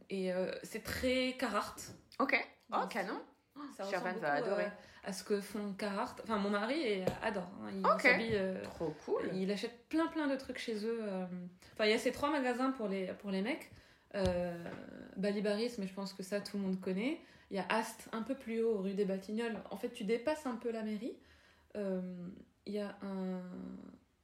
et 0.09 0.31
euh, 0.33 0.51
c'est 0.63 0.83
très 0.83 1.35
Carhartt. 1.39 1.91
Ok. 2.19 2.35
Oh, 2.71 2.75
Donc, 2.81 2.89
canon. 2.91 3.19
Ça 3.75 3.83
Shervan 3.89 4.09
ressemble 4.13 4.19
va 4.25 4.33
adorer. 4.33 4.63
euh, 4.65 4.69
à 5.05 5.13
ce 5.13 5.23
que 5.23 5.39
font 5.41 5.73
Carhartt. 5.73 6.19
Enfin, 6.23 6.37
mon 6.37 6.49
mari 6.49 7.01
adore. 7.23 7.49
hein. 7.63 7.71
Il 7.73 8.01
s'habille. 8.01 8.29
euh, 8.33 8.61
Trop 8.63 8.93
cool. 9.05 9.29
il 9.33 9.51
achète 9.51 9.87
plein 9.89 10.07
plein 10.07 10.27
de 10.27 10.35
trucs 10.35 10.59
chez 10.59 10.85
eux. 10.85 10.99
euh. 11.01 11.25
Enfin, 11.73 11.85
il 11.85 11.91
y 11.91 11.93
a 11.93 11.97
ces 11.97 12.11
trois 12.11 12.29
magasins 12.29 12.71
pour 12.71 12.87
les, 12.87 13.07
pour 13.21 13.31
les 13.31 13.41
mecs. 13.41 13.71
Euh, 14.15 14.57
Balibaris, 15.17 15.75
mais 15.77 15.87
je 15.87 15.93
pense 15.93 16.13
que 16.13 16.23
ça 16.23 16.41
tout 16.41 16.57
le 16.57 16.63
monde 16.63 16.79
connaît. 16.81 17.19
Il 17.51 17.57
y 17.57 17.59
a 17.59 17.65
Ast, 17.69 18.09
un 18.11 18.21
peu 18.21 18.35
plus 18.35 18.61
haut, 18.61 18.77
rue 18.77 18.93
des 18.93 19.05
Batignolles. 19.05 19.59
En 19.71 19.77
fait, 19.77 19.89
tu 19.89 20.03
dépasses 20.03 20.45
un 20.45 20.55
peu 20.55 20.71
la 20.71 20.83
mairie. 20.83 21.17
Euh, 21.75 22.01
Il 22.65 22.73
y 22.73 22.79
a 22.79 22.97
un 23.01 23.41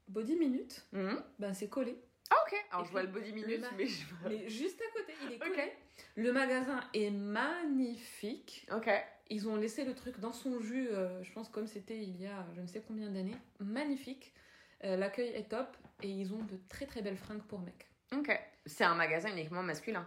Body 0.08 0.36
Minute. 0.36 0.86
Mhm. 0.91 1.21
Ben, 1.39 1.54
c'est 1.54 1.67
collé. 1.69 1.98
Ah, 2.32 2.36
ok. 2.48 2.56
Alors 2.71 2.84
Et 2.84 2.88
je 2.88 2.91
vois 2.91 3.02
le 3.04 3.08
body 3.10 3.34
minute, 3.34 3.62
ma- 3.62 3.71
mais 3.78 3.86
je 3.86 4.04
Mais 4.28 4.50
juste 4.50 4.82
à 4.82 4.98
côté, 4.98 5.13
il 5.28 5.34
est 5.34 5.38
collé. 5.38 5.71
Le 6.15 6.32
magasin 6.34 6.80
est 6.93 7.12
magnifique. 7.12 8.65
Ok. 8.74 8.89
Ils 9.30 9.48
ont 9.48 9.56
laissé 9.56 9.86
le 9.86 9.93
truc 9.93 10.19
dans 10.19 10.34
son 10.34 10.60
jus, 10.60 10.88
euh, 10.89 11.24
je 11.24 11.32
pense 11.34 11.50
comme 11.50 11.67
c'était 11.67 12.02
il 12.02 12.19
y 12.21 12.26
a 12.28 12.45
je 12.56 12.62
ne 12.62 12.67
sais 12.67 12.82
combien 12.88 13.10
d'années. 13.10 13.36
Magnifique. 13.60 14.34
L'accueil 14.84 15.30
est 15.30 15.50
top 15.50 15.76
et 16.04 16.10
ils 16.10 16.32
ont 16.34 16.43
de 16.43 16.60
très 16.69 16.86
très 16.86 17.02
belles 17.02 17.17
fringues 17.17 17.41
pour 17.43 17.60
mecs. 17.60 17.88
Ok. 18.13 18.39
C'est 18.65 18.83
un 18.83 18.95
magasin 18.95 19.29
uniquement 19.29 19.63
masculin? 19.63 20.05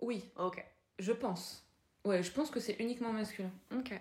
Oui, 0.00 0.24
Ok. 0.36 0.64
je 0.98 1.12
pense. 1.12 1.64
Ouais, 2.04 2.22
je 2.22 2.30
pense 2.30 2.50
que 2.50 2.60
c'est 2.60 2.74
uniquement 2.80 3.12
masculin. 3.12 3.50
Ok. 3.74 3.92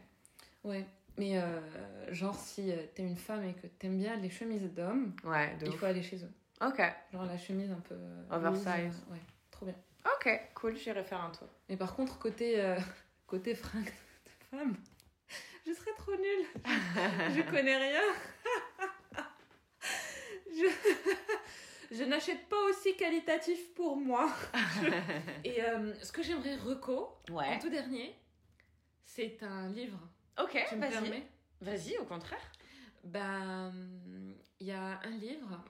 Ouais. 0.63 0.85
Mais 1.17 1.37
euh, 1.39 2.13
genre 2.13 2.35
si 2.37 2.71
euh, 2.71 2.77
t'es 2.93 3.01
une 3.03 3.17
femme 3.17 3.43
et 3.43 3.53
que 3.53 3.65
t'aimes 3.67 3.97
bien 3.97 4.15
les 4.17 4.29
chemises 4.29 4.71
d'hommes, 4.73 5.15
Ouais, 5.23 5.55
il 5.61 5.69
ouf. 5.69 5.77
faut 5.79 5.85
aller 5.87 6.03
chez 6.03 6.17
eux. 6.23 6.31
Ok. 6.65 6.81
Genre 7.11 7.25
la 7.25 7.37
chemise 7.37 7.71
un 7.71 7.79
peu... 7.81 7.95
euh, 7.95 8.23
Oversize. 8.31 9.03
ouais, 9.09 9.19
trop 9.51 9.65
bien. 9.65 9.75
Ok, 10.05 10.29
cool, 10.53 10.75
j'irai 10.77 11.03
faire 11.03 11.21
un 11.21 11.31
tour. 11.31 11.47
Mais 11.69 11.75
par 11.77 11.95
contre, 11.95 12.17
côté, 12.19 12.61
euh, 12.61 12.77
côté 13.27 13.55
fringues 13.55 13.85
de 13.85 14.57
femme, 14.57 14.75
je 15.65 15.73
serais 15.73 15.91
trop 15.97 16.11
nulle. 16.15 16.45
Je 17.35 17.41
connais 17.49 17.77
rien. 17.77 18.01
je 20.49 20.67
je 21.91 22.03
n'achète 22.03 22.47
pas 22.49 22.61
aussi 22.69 22.95
qualitatif 22.95 23.73
pour 23.73 23.97
moi. 23.97 24.29
Et 25.43 25.61
euh, 25.63 25.93
ce 26.01 26.11
que 26.11 26.23
j'aimerais 26.23 26.55
reco, 26.55 27.09
en 27.55 27.59
tout 27.59 27.69
dernier, 27.69 28.15
c'est 29.05 29.41
un 29.43 29.69
livre. 29.69 29.99
Ok, 30.41 30.53
vas-y. 30.77 31.23
Vas-y, 31.61 31.97
au 31.97 32.05
contraire. 32.05 32.51
Ben, 33.03 33.73
il 34.59 34.67
y 34.67 34.71
a 34.71 34.99
un 35.03 35.09
livre. 35.17 35.63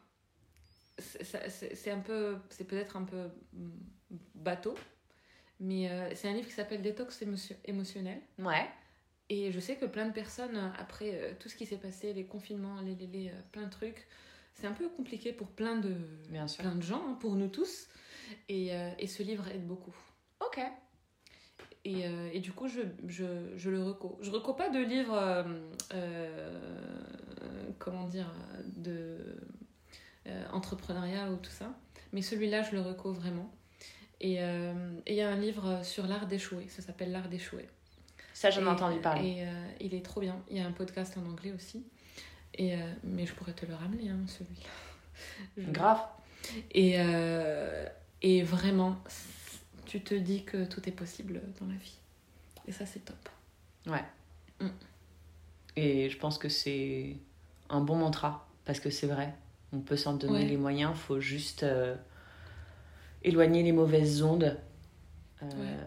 C'est- 1.00 1.92
un 1.92 2.00
peu, 2.00 2.38
c'est 2.50 2.66
peut-être 2.66 2.98
un 2.98 3.04
peu 3.04 3.30
mm, 3.54 3.70
bateau, 4.34 4.74
mais 5.60 5.90
euh, 5.92 6.10
c'est 6.16 6.28
un 6.28 6.34
livre 6.34 6.48
qui 6.48 6.54
s'appelle 6.54 6.82
Détox 6.82 7.22
émotion- 7.22 7.56
émotionnel. 7.66 8.20
Ouais. 8.40 8.68
Et 9.30 9.52
je 9.52 9.60
sais 9.60 9.76
que 9.76 9.86
plein 9.86 10.08
de 10.08 10.14
personnes, 10.14 10.74
après 10.80 11.12
euh, 11.14 11.34
tout 11.40 11.50
ce 11.50 11.56
qui 11.56 11.66
s'est 11.68 11.78
passé, 11.78 12.14
les 12.14 12.26
confinements, 12.26 12.82
les, 12.82 12.96
les, 12.96 13.08
les, 13.08 13.30
euh, 13.30 13.34
plein 13.52 13.64
de 13.66 13.70
trucs, 13.70 14.08
c'est 14.60 14.68
un 14.68 14.74
peu 14.74 14.90
compliqué 14.90 15.34
pour 15.34 15.48
plein 15.50 15.76
de, 15.76 15.94
Bien 16.30 16.48
sûr. 16.48 16.64
plein 16.64 16.76
de 16.76 16.82
gens, 16.82 17.04
hein, 17.08 17.18
pour 17.20 17.36
nous 17.36 17.48
tous. 17.48 17.88
Et, 18.50 18.74
euh, 18.76 18.90
et 18.98 19.08
ce 19.08 19.22
livre 19.24 19.48
aide 19.50 19.66
beaucoup. 19.66 19.96
Ok. 20.46 20.60
Et, 21.86 22.06
euh, 22.08 22.30
et 22.34 22.40
du 22.40 22.52
coup, 22.52 22.68
je, 22.68 22.82
je, 23.08 23.26
je 23.56 23.70
le 23.70 23.84
reco. 23.84 24.18
Je 24.22 24.32
reco 24.32 24.54
pas 24.54 24.70
de 24.70 24.80
livres, 24.80 25.46
euh, 25.94 26.60
comment 27.80 28.08
dire, 28.08 28.34
de 28.76 29.18
entrepreneuriat 30.52 31.32
ou 31.32 31.38
tout 31.38 31.52
ça. 31.52 31.74
Mais 32.12 32.22
celui-là, 32.22 32.64
je 32.64 32.72
le 32.76 32.82
reco 32.82 33.14
vraiment. 33.14 33.54
Et 34.20 34.40
il 34.40 35.14
y 35.14 35.22
a 35.22 35.30
un 35.30 35.40
livre 35.40 35.86
sur 35.86 36.08
l'art 36.08 36.28
d'échouer. 36.28 36.68
Ça 36.68 36.82
s'appelle 36.82 37.12
L'art 37.12 37.30
d'échouer. 37.30 37.70
Ça, 38.34 38.50
j'en 38.50 38.64
ai 38.64 38.68
entendu 38.68 39.00
parler. 39.00 39.48
Et 39.80 39.86
il 39.86 39.94
est 39.94 40.04
trop 40.04 40.20
bien. 40.20 40.44
Il 40.50 40.58
y 40.58 40.60
a 40.60 40.66
un 40.66 40.72
podcast 40.74 41.18
en 41.18 41.26
anglais 41.30 41.54
aussi. 41.54 41.86
Et, 42.56 42.74
euh, 42.76 42.94
mais 43.04 43.26
je 43.26 43.34
pourrais 43.34 43.54
te 43.54 43.66
le 43.66 43.76
ramener, 43.76 44.10
hein, 44.10 44.20
celui-là. 44.28 44.70
Je- 45.58 45.72
Grave. 45.72 46.02
Et, 46.72 46.96
euh, 46.98 47.86
et 48.22 48.44
vraiment, 48.44 48.98
tu 49.86 50.02
te 50.02 50.14
dis 50.16 50.44
que 50.44 50.66
tout 50.66 50.88
est 50.88 50.92
possible 50.94 51.42
dans 51.60 51.68
la 51.68 51.76
vie. 51.76 51.98
Et 52.68 52.72
ça, 52.72 52.86
c'est 52.86 53.00
top. 53.06 53.16
Et 55.76 56.10
je 56.10 56.18
pense 56.18 56.38
que 56.40 56.50
c'est 56.50 57.16
un 57.70 57.82
bon 57.82 57.96
mantra, 57.98 58.48
parce 58.66 58.80
que 58.80 58.90
c'est 58.90 59.08
vrai. 59.08 59.34
On 59.74 59.80
peut 59.80 59.98
s'en 59.98 60.14
donner 60.14 60.40
Ouais. 60.40 60.46
les 60.46 60.58
moyens, 60.58 60.96
faut 60.96 61.20
juste 61.20 61.62
euh, 61.64 61.96
éloigner 63.24 63.62
les 63.64 63.72
mauvaises 63.74 64.24
ondes. 64.24 64.58
Euh, 65.44 65.84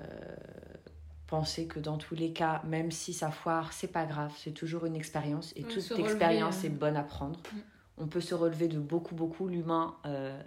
Penser 1.31 1.66
que 1.69 1.79
dans 1.79 1.97
tous 1.97 2.16
les 2.16 2.33
cas, 2.33 2.61
même 2.64 2.90
si 2.90 3.12
ça 3.14 3.31
foire, 3.31 3.73
c'est 3.73 3.93
pas 3.93 4.05
grave, 4.05 4.33
c'est 4.37 4.51
toujours 4.53 4.85
une 4.85 4.97
expérience 4.97 5.53
et 5.57 5.62
Ouais, 5.62 5.69
toute 5.69 5.85
relever, 5.88 6.03
expérience 6.03 6.64
euh. 6.64 6.66
est 6.66 6.71
bonne 6.71 6.97
à 6.97 7.05
prendre. 7.05 7.38
Mm. 7.53 7.59
On 7.99 8.07
peut 8.09 8.21
se 8.21 8.35
relever 8.35 8.66
de 8.66 8.81
beaucoup, 8.81 9.14
beaucoup. 9.14 9.47
L'humain 9.47 9.95
euh, 10.07 10.43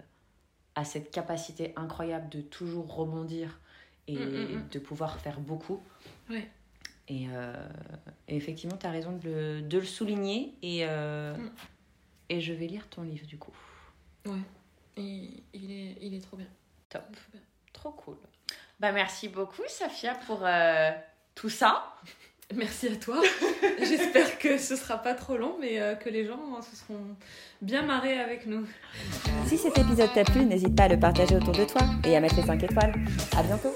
a 0.74 0.84
cette 0.84 1.10
capacité 1.10 1.72
incroyable 1.76 2.28
de 2.28 2.42
toujours 2.42 2.94
rebondir 2.94 3.58
et 4.08 4.16
Mm, 4.18 4.18
mm, 4.28 4.56
mm. 4.58 4.68
de 4.70 4.78
pouvoir 4.78 5.18
faire 5.20 5.40
beaucoup. 5.40 5.80
Ouais. 6.28 6.50
Et, 7.08 7.28
euh, 7.30 7.54
et 8.28 8.36
effectivement, 8.36 8.76
tu 8.76 8.86
as 8.86 8.90
raison 8.90 9.12
de 9.16 9.24
le, 9.28 9.62
de 9.62 9.78
le 9.78 9.84
souligner. 9.86 10.52
Et, 10.62 10.80
euh, 10.82 11.34
Mm. 11.34 11.50
et 12.28 12.40
je 12.42 12.52
vais 12.52 12.66
lire 12.66 12.86
ton 12.90 13.02
livre 13.02 13.26
du 13.26 13.38
coup. 13.38 13.56
Ouais. 14.26 14.38
Et 14.98 15.42
il 15.54 15.70
est, 15.72 15.96
il 16.02 16.12
est 16.14 16.20
trop 16.20 16.36
bien. 16.36 16.46
Top. 16.90 17.04
Trop 17.10 17.30
bien. 17.32 17.40
Trop 17.72 17.90
cool. 17.92 18.16
Bah, 18.84 18.92
merci 18.92 19.28
beaucoup, 19.28 19.62
Safia, 19.66 20.12
pour 20.26 20.40
euh, 20.42 20.90
tout 21.34 21.48
ça. 21.48 21.94
Merci 22.54 22.88
à 22.88 22.96
toi. 22.96 23.22
J'espère 23.78 24.38
que 24.38 24.58
ce 24.58 24.76
sera 24.76 24.98
pas 24.98 25.14
trop 25.14 25.38
long, 25.38 25.56
mais 25.58 25.80
euh, 25.80 25.94
que 25.94 26.10
les 26.10 26.26
gens 26.26 26.60
se 26.60 26.76
seront 26.76 27.00
bien 27.62 27.80
marrés 27.80 28.20
avec 28.20 28.44
nous. 28.44 28.66
Si 29.46 29.56
cet 29.56 29.78
épisode 29.78 30.12
t'a 30.12 30.24
plu, 30.24 30.44
n'hésite 30.44 30.76
pas 30.76 30.82
à 30.82 30.88
le 30.88 31.00
partager 31.00 31.34
autour 31.34 31.54
de 31.54 31.64
toi 31.64 31.80
et 32.04 32.14
à 32.14 32.20
mettre 32.20 32.36
les 32.36 32.42
5 32.42 32.62
étoiles. 32.62 32.92
À 33.34 33.42
bientôt 33.42 33.74